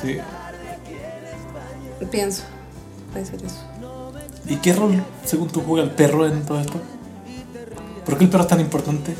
Sí. 0.00 0.18
Pienso. 2.10 2.42
Puede 3.12 3.24
ser 3.26 3.42
eso. 3.42 3.56
¿Y 4.46 4.56
qué 4.56 4.74
rol, 4.74 5.02
según 5.24 5.48
tú, 5.48 5.62
juega 5.66 5.84
el 5.84 5.92
perro 5.92 6.26
en 6.26 6.44
todo 6.44 6.60
esto? 6.60 6.78
¿Por 8.04 8.18
qué 8.18 8.24
el 8.24 8.30
perro 8.30 8.42
es 8.42 8.48
tan 8.48 8.60
importante? 8.60 9.14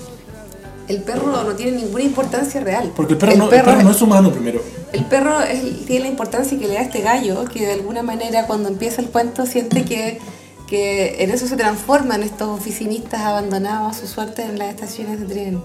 El 0.88 1.03
perro 1.03 1.42
no 1.44 1.53
tiene 1.57 1.73
ninguna 1.79 2.05
importancia 2.05 2.61
real. 2.61 2.92
Porque 2.94 3.14
el 3.14 3.18
perro, 3.18 3.37
no, 3.37 3.44
el 3.44 3.51
perro 3.51 3.83
no 3.83 3.90
es 3.90 4.03
humano 4.03 4.31
primero. 4.33 4.61
El 4.92 5.05
perro 5.07 5.40
es- 5.40 5.87
tiene 5.87 6.05
la 6.05 6.11
importancia 6.11 6.59
que 6.59 6.68
le 6.68 6.75
da 6.75 6.83
este 6.83 7.01
gallo, 7.01 7.44
que 7.47 7.66
de 7.66 7.73
alguna 7.73 8.03
manera 8.03 8.47
cuando 8.47 8.68
empieza 8.68 9.01
el 9.01 9.09
cuento 9.09 9.47
siente 9.47 9.85
que, 9.85 10.18
que 10.66 11.23
en 11.25 11.31
eso 11.31 11.47
se 11.47 11.57
transforman 11.57 12.23
estos 12.23 12.49
oficinistas 12.49 13.20
abandonados 13.23 13.97
a 13.97 14.01
su 14.01 14.07
suerte 14.07 14.42
en 14.42 14.59
las 14.59 14.68
estaciones 14.68 15.20
de 15.20 15.27
tren, 15.27 15.62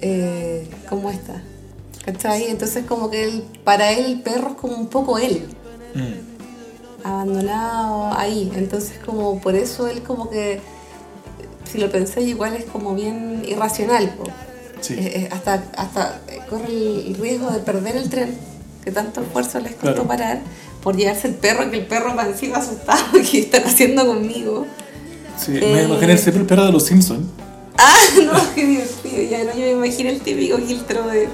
eh, 0.00 0.68
como 0.88 1.10
esta. 1.10 1.40
¿Cachai? 2.04 2.50
Entonces 2.50 2.84
como 2.86 3.10
que 3.10 3.24
él- 3.24 3.44
para 3.64 3.92
él 3.92 4.04
el 4.06 4.20
perro 4.22 4.50
es 4.50 4.54
como 4.56 4.76
un 4.76 4.88
poco 4.88 5.18
él, 5.18 5.46
Mm. 5.94 7.06
abandonado 7.06 8.10
ahí. 8.18 8.50
Entonces 8.56 8.98
como 9.04 9.40
por 9.40 9.54
eso 9.54 9.86
él 9.88 10.02
como 10.02 10.28
que, 10.30 10.60
si 11.70 11.78
lo 11.78 11.90
pensé 11.90 12.22
igual 12.22 12.54
es 12.54 12.64
como 12.64 12.94
bien 12.94 13.42
irracional. 13.46 14.14
po. 14.16 14.24
Sí. 14.80 14.94
Eh, 14.94 15.12
eh, 15.22 15.28
hasta, 15.32 15.64
hasta 15.76 16.20
eh, 16.28 16.40
corre 16.48 16.66
el 16.68 17.16
riesgo 17.20 17.50
de 17.50 17.58
perder 17.60 17.96
el 17.96 18.08
tren, 18.10 18.34
que 18.84 18.90
tanto 18.90 19.20
esfuerzo 19.22 19.58
les 19.60 19.72
costó 19.72 19.92
Claro. 20.04 20.06
parar, 20.06 20.40
por 20.82 20.96
llevarse 20.96 21.28
el 21.28 21.34
perro, 21.34 21.68
que 21.70 21.78
el 21.78 21.86
perro 21.86 22.14
va 22.14 22.26
encima 22.26 22.58
asustado, 22.58 23.02
que 23.30 23.38
están 23.40 23.64
haciendo 23.64 24.06
conmigo. 24.06 24.66
Sí, 25.38 25.52
Eh. 25.56 25.70
me 25.74 25.82
imaginé 25.84 26.16
siempre 26.18 26.42
el 26.42 26.46
perro 26.46 26.66
de 26.66 26.72
los 26.72 26.84
Simpsons. 26.84 27.26
Ah, 27.78 27.94
no, 28.24 28.54
qué 28.54 28.64
divertido, 28.66 29.22
ya 29.30 29.44
no, 29.44 29.50
yo 29.52 29.60
me 29.60 29.86
imagino 29.86 30.08
el 30.10 30.20
típico 30.20 30.56
quiltro 30.58 31.06
de... 31.08 31.28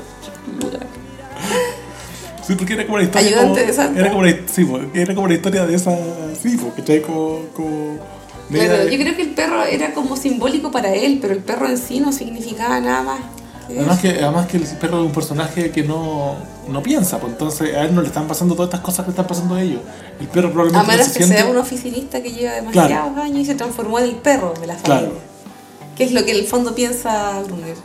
Sí, 2.46 2.54
porque 2.56 2.72
era 2.74 2.84
como 2.86 2.98
la 2.98 3.04
historia. 3.04 3.28
Ayudante 3.28 3.60
como- 3.60 3.66
de 3.66 3.72
Santa. 3.72 4.00
Era 4.00 4.10
como, 4.10 4.22
la, 4.24 4.36
sí, 4.52 4.66
era 4.94 5.14
como 5.14 5.28
la 5.28 5.34
historia 5.34 5.64
de 5.66 5.74
esa. 5.76 5.96
Sí, 6.42 6.56
porque 6.60 6.82
trae 6.82 7.00
como. 7.02 7.38
como 7.54 7.98
Claro, 8.52 8.88
yo 8.88 8.98
creo 8.98 9.16
que 9.16 9.22
el 9.22 9.30
perro 9.30 9.64
era 9.64 9.92
como 9.94 10.16
simbólico 10.16 10.70
para 10.70 10.92
él, 10.94 11.18
pero 11.20 11.32
el 11.34 11.40
perro 11.40 11.68
en 11.68 11.78
sí 11.78 12.00
no 12.00 12.12
significaba 12.12 12.80
nada 12.80 13.02
más. 13.02 13.20
Además 13.68 14.00
que, 14.00 14.08
además 14.10 14.46
que 14.48 14.56
el 14.58 14.64
perro 14.64 14.98
es 15.00 15.06
un 15.06 15.12
personaje 15.12 15.70
que 15.70 15.82
no, 15.82 16.36
no 16.68 16.82
piensa, 16.82 17.18
pues 17.18 17.32
entonces 17.32 17.74
a 17.74 17.84
él 17.84 17.94
no 17.94 18.02
le 18.02 18.08
están 18.08 18.26
pasando 18.28 18.54
todas 18.54 18.68
estas 18.68 18.80
cosas 18.80 19.04
que 19.06 19.10
están 19.12 19.26
pasando 19.26 19.54
a 19.54 19.62
ellos. 19.62 19.80
El 20.20 20.26
perro 20.28 20.48
A 20.48 20.52
probablemente 20.52 20.86
no 20.86 20.92
menos 20.92 21.06
se 21.06 21.18
que 21.18 21.24
siente- 21.24 21.42
sea 21.42 21.50
un 21.50 21.56
oficinista 21.56 22.22
que 22.22 22.32
lleva 22.32 22.52
demasiados 22.54 23.16
años 23.18 23.38
y 23.38 23.44
se 23.46 23.54
transformó 23.54 23.98
en 24.00 24.06
el 24.06 24.16
perro 24.16 24.52
de 24.60 24.66
la 24.66 24.74
familia. 24.74 24.98
Claro. 25.08 25.18
Que 25.96 26.04
es 26.04 26.12
lo 26.12 26.24
que 26.24 26.32
en 26.32 26.38
el 26.38 26.46
fondo 26.46 26.74
piensa 26.74 27.40
Brunner, 27.46 27.76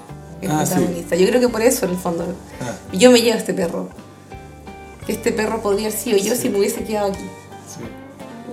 el 0.42 0.52
Ah, 0.52 0.66
sí. 0.66 0.74
protagonista. 0.74 1.16
Yo 1.16 1.28
creo 1.28 1.40
que 1.42 1.50
por 1.50 1.62
eso, 1.62 1.86
en 1.86 1.92
el 1.92 1.98
fondo, 1.98 2.26
Ah. 2.60 2.74
yo 2.92 3.12
me 3.12 3.22
llevo 3.22 3.36
a 3.36 3.38
este 3.38 3.54
perro. 3.54 3.88
Que 5.06 5.14
este 5.14 5.32
perro 5.32 5.62
podría 5.62 5.88
haber 5.88 5.98
sido 5.98 6.18
yo 6.18 6.36
si 6.36 6.50
me 6.50 6.60
hubiese 6.60 6.84
quedado 6.84 7.12
aquí. 7.12 7.24
Sí. 7.68 7.84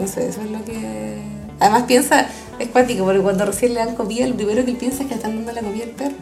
No 0.00 0.06
sé, 0.06 0.28
eso 0.28 0.40
es 0.42 0.50
lo 0.50 0.64
que... 0.64 1.33
Además 1.60 1.84
piensa, 1.84 2.26
es 2.58 2.68
cuático, 2.68 3.04
porque 3.04 3.20
cuando 3.20 3.44
recién 3.46 3.74
le 3.74 3.80
dan 3.80 3.94
comida, 3.94 4.26
lo 4.26 4.34
primero 4.34 4.64
que 4.64 4.72
él 4.72 4.76
piensa 4.76 5.02
es 5.02 5.08
que 5.08 5.14
están 5.14 5.36
dando 5.36 5.52
la 5.52 5.60
comida 5.62 5.84
al 5.84 5.90
perro. 5.90 6.16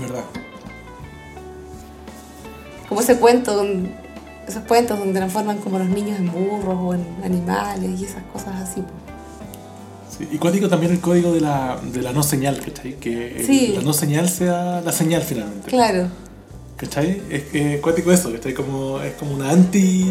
¿Verdad? 0.00 0.24
Como 2.88 3.00
ese 3.00 3.18
cuento, 3.18 3.64
esos 4.46 4.62
cuentos 4.64 4.98
donde 4.98 5.18
transforman 5.18 5.58
como 5.58 5.78
los 5.78 5.88
niños 5.88 6.18
en 6.18 6.30
burros 6.32 6.76
o 6.80 6.94
en 6.94 7.04
animales 7.24 8.00
y 8.00 8.04
esas 8.04 8.22
cosas 8.32 8.56
así. 8.62 8.82
Sí. 10.16 10.28
Y 10.32 10.38
cuático 10.38 10.68
también 10.68 10.92
el 10.92 11.00
código 11.00 11.32
de 11.32 11.40
la, 11.40 11.78
de 11.92 12.02
la 12.02 12.12
no 12.12 12.22
señal, 12.22 12.58
¿cachai? 12.60 12.94
Que 12.94 13.42
Sí. 13.46 13.74
la 13.76 13.82
no 13.82 13.92
señal 13.92 14.28
sea 14.28 14.80
la 14.80 14.92
señal 14.92 15.22
finalmente. 15.22 15.68
Claro. 15.68 16.08
¿Cachai? 16.76 17.22
Es 17.28 17.42
que 17.44 17.80
cuático 17.80 18.10
eso, 18.12 18.32
¿cachai? 18.32 18.54
Como, 18.54 19.00
es 19.00 19.14
como 19.14 19.34
una 19.34 19.50
anti. 19.50 20.06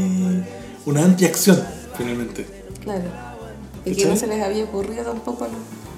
Una 0.88 1.04
antiacción, 1.06 1.62
finalmente. 1.98 2.46
Claro. 2.84 3.04
Y 3.86 3.96
que 3.96 4.06
no 4.06 4.16
se 4.16 4.28
les 4.28 4.42
había 4.44 4.64
ocurrido 4.64 5.04
tampoco 5.04 5.46
a 5.46 5.48
los, 5.48 5.58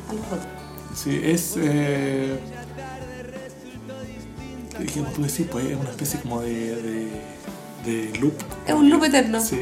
a 0.09 0.13
los 0.13 0.25
otros. 0.25 0.47
Sí, 0.95 1.19
es. 1.23 1.53
Eh, 1.57 2.37
¿Qué 4.77 5.01
tú 5.15 5.21
decís? 5.21 5.45
Pues 5.51 5.65
es 5.65 5.77
una 5.77 5.89
especie 5.89 6.19
como 6.21 6.41
de. 6.41 6.75
de, 6.75 7.07
de 7.85 8.19
loop. 8.19 8.33
Es 8.67 8.73
un 8.73 8.89
loop 8.89 9.03
eterno. 9.05 9.41
Sí, 9.41 9.61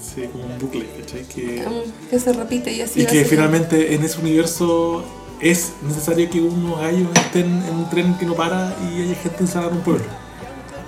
sí, 0.00 0.28
como 0.32 0.44
un 0.46 0.58
bucle, 0.58 0.86
¿cachai? 1.00 1.22
Que, 1.24 1.64
Mm, 1.66 2.08
Que 2.10 2.20
se 2.20 2.32
repite 2.32 2.72
y 2.72 2.80
así 2.82 3.02
y 3.02 3.06
que 3.06 3.24
finalmente 3.24 3.94
en 3.94 4.04
ese 4.04 4.20
universo 4.20 5.04
es 5.40 5.72
necesario 5.82 6.28
que 6.30 6.40
unos 6.40 6.78
gallos 6.80 7.08
estén 7.14 7.46
en 7.46 7.74
un 7.74 7.88
tren 7.90 8.16
que 8.18 8.26
no 8.26 8.34
para 8.34 8.74
y 8.90 9.02
haya 9.02 9.14
gente 9.14 9.38
encerrada 9.40 9.70
en 9.70 9.76
un 9.78 9.82
pueblo. 9.82 10.04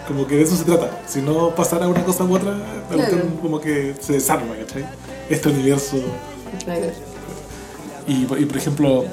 Como 0.09 0.27
que 0.27 0.37
de 0.37 0.43
eso 0.43 0.57
se 0.57 0.65
trata. 0.65 1.03
Si 1.07 1.21
no 1.21 1.55
pasara 1.55 1.87
una 1.87 2.03
cosa 2.05 2.25
u 2.25 2.35
otra, 2.35 2.53
la 2.91 2.97
cuestión 2.97 3.39
como 3.43 3.61
que 3.61 3.95
se 4.01 4.15
desarma, 4.15 4.55
¿cachai? 4.57 4.85
Este 5.29 5.49
universo. 5.51 5.99
Claro. 6.65 6.87
Y, 8.07 8.23
y, 8.23 8.25
por 8.47 8.57
ejemplo, 8.57 9.05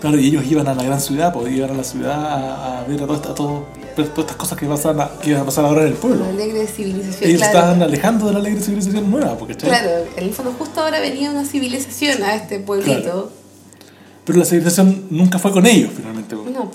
Claro, 0.00 0.16
y 0.16 0.26
ellos 0.28 0.44
iban 0.46 0.68
a 0.68 0.74
la 0.74 0.84
gran 0.84 1.00
ciudad, 1.00 1.32
pues 1.32 1.50
iban 1.52 1.70
a 1.70 1.74
la 1.74 1.82
ciudad 1.82 2.12
a, 2.24 2.78
a 2.80 2.84
ver 2.84 3.02
a 3.02 3.06
todas 3.06 3.16
estas- 3.20 3.32
a 3.32 3.34
todo- 3.34 3.64
todas 3.96 4.10
estas 4.16 4.36
cosas 4.36 4.56
que, 4.56 4.66
pasan 4.66 5.00
a- 5.00 5.10
que 5.20 5.30
iban 5.30 5.42
a 5.42 5.44
pasar 5.44 5.64
ahora 5.64 5.80
en 5.82 5.88
el 5.88 5.94
pueblo. 5.94 6.24
La 6.24 6.30
alegre 6.30 6.68
civilización. 6.68 7.28
Ellos 7.30 7.40
claro. 7.42 7.58
estaban 7.58 7.82
alejando 7.82 8.26
de 8.26 8.32
la 8.34 8.38
alegre 8.38 8.60
civilización 8.60 9.10
nueva, 9.10 9.36
porque 9.36 9.56
Claro, 9.56 9.90
en 10.16 10.24
el 10.24 10.32
fondo 10.32 10.52
justo 10.56 10.80
ahora 10.82 11.00
venía 11.00 11.32
una 11.32 11.44
civilización 11.44 12.22
a 12.22 12.36
este 12.36 12.60
pueblito. 12.60 13.00
Claro. 13.02 13.30
Pero 14.24 14.38
la 14.38 14.44
civilización 14.44 15.06
nunca 15.10 15.40
fue 15.40 15.50
con 15.50 15.66
ellos, 15.66 15.90
finalmente. 15.96 16.36
No, 16.36 16.70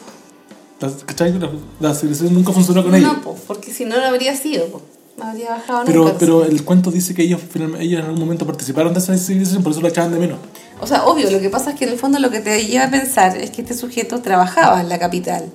¿cachai? 1.05 1.37
La, 1.39 1.49
la 1.79 1.93
civilización 1.95 2.33
nunca 2.33 2.51
funcionó 2.51 2.83
con 2.83 2.93
ellos. 2.95 3.13
no, 3.13 3.21
po, 3.21 3.35
porque 3.47 3.71
si 3.73 3.85
no, 3.85 3.97
no 3.97 4.05
habría 4.05 4.35
sido. 4.35 4.67
po. 4.67 4.81
No 5.17 5.25
habría 5.25 5.51
bajado 5.51 5.83
Pero, 5.85 6.05
nunca. 6.05 6.17
pero 6.17 6.43
el 6.43 6.63
cuento 6.63 6.89
dice 6.89 7.13
que 7.13 7.21
ellos, 7.21 7.39
finalmente, 7.51 7.85
ellos 7.85 7.99
en 7.99 8.05
algún 8.07 8.19
momento 8.19 8.47
participaron 8.47 8.93
de 8.93 8.99
esa 8.99 9.15
civilización, 9.15 9.61
por 9.61 9.71
eso 9.71 9.81
la 9.81 9.89
echaban 9.89 10.11
de 10.11 10.17
menos. 10.19 10.39
O 10.81 10.87
sea, 10.87 11.05
obvio, 11.05 11.29
lo 11.29 11.39
que 11.39 11.49
pasa 11.49 11.69
es 11.71 11.75
que 11.77 11.85
en 11.85 11.91
el 11.91 11.99
fondo 11.99 12.17
lo 12.19 12.31
que 12.31 12.39
te 12.39 12.65
lleva 12.65 12.85
a 12.85 12.89
pensar 12.91 13.37
es 13.37 13.51
que 13.51 13.61
este 13.61 13.75
sujeto 13.75 14.21
trabajaba 14.21 14.81
en 14.81 14.89
la 14.89 14.97
capital. 14.97 15.45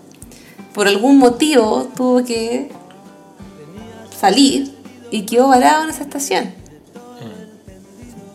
Por 0.72 0.86
algún 0.86 1.18
motivo 1.18 1.88
tuvo 1.96 2.24
que 2.24 2.70
salir 4.18 4.72
y 5.10 5.22
quedó 5.22 5.48
varado 5.48 5.84
en 5.84 5.90
esa 5.90 6.04
estación. 6.04 6.54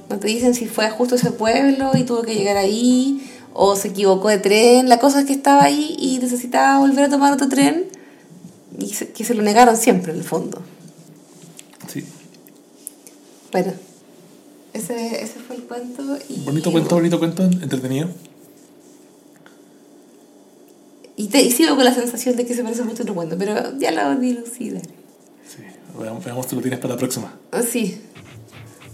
No 0.09 0.19
te 0.19 0.27
dicen 0.27 0.53
si 0.53 0.65
fue 0.67 0.89
justo 0.89 1.15
ese 1.15 1.31
pueblo 1.31 1.91
y 1.95 2.03
tuvo 2.03 2.21
que 2.21 2.35
llegar 2.35 2.57
ahí 2.57 3.25
o 3.53 3.75
se 3.75 3.89
equivocó 3.89 4.29
de 4.29 4.39
tren. 4.39 4.89
La 4.89 4.99
cosa 4.99 5.21
es 5.21 5.25
que 5.25 5.33
estaba 5.33 5.63
ahí 5.63 5.95
y 5.99 6.17
necesitaba 6.19 6.79
volver 6.79 7.05
a 7.05 7.09
tomar 7.09 7.33
otro 7.33 7.47
tren 7.49 7.85
y 8.79 8.89
se- 8.93 9.09
que 9.09 9.23
se 9.23 9.33
lo 9.33 9.41
negaron 9.43 9.77
siempre 9.77 10.11
en 10.11 10.17
el 10.19 10.23
fondo. 10.23 10.61
Sí. 11.91 12.03
Bueno, 13.51 13.73
ese, 14.73 15.23
ese 15.23 15.39
fue 15.39 15.57
el 15.57 15.63
cuento. 15.63 16.17
Y, 16.29 16.39
Bonito 16.41 16.71
cuento, 16.71 16.95
bonito 16.95 17.19
cuento, 17.19 17.43
entretenido. 17.43 18.09
Y, 21.15 21.27
te, 21.27 21.41
y 21.43 21.51
sigo 21.51 21.75
con 21.75 21.85
la 21.85 21.93
sensación 21.93 22.35
de 22.35 22.45
que 22.45 22.55
se 22.55 22.63
parece 22.63 22.81
mucho 22.83 23.01
a 23.01 23.03
otro 23.03 23.13
cuento, 23.13 23.37
pero 23.37 23.77
ya 23.77 23.91
lo 23.91 24.19
dilucidaré. 24.19 24.81
Sí. 25.47 25.61
Veamos, 25.99 26.25
veamos 26.25 26.47
si 26.47 26.55
lo 26.55 26.61
tienes 26.61 26.79
para 26.79 26.95
la 26.95 26.97
próxima. 26.99 27.37
Ah, 27.51 27.61
sí. 27.61 28.01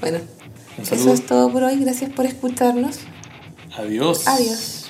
Bueno, 0.01 0.19
eso 0.91 1.13
es 1.13 1.25
todo 1.25 1.49
por 1.51 1.63
hoy. 1.63 1.77
Gracias 1.79 2.11
por 2.11 2.25
escucharnos. 2.25 2.97
Adiós. 3.77 4.27
Adiós. 4.27 4.89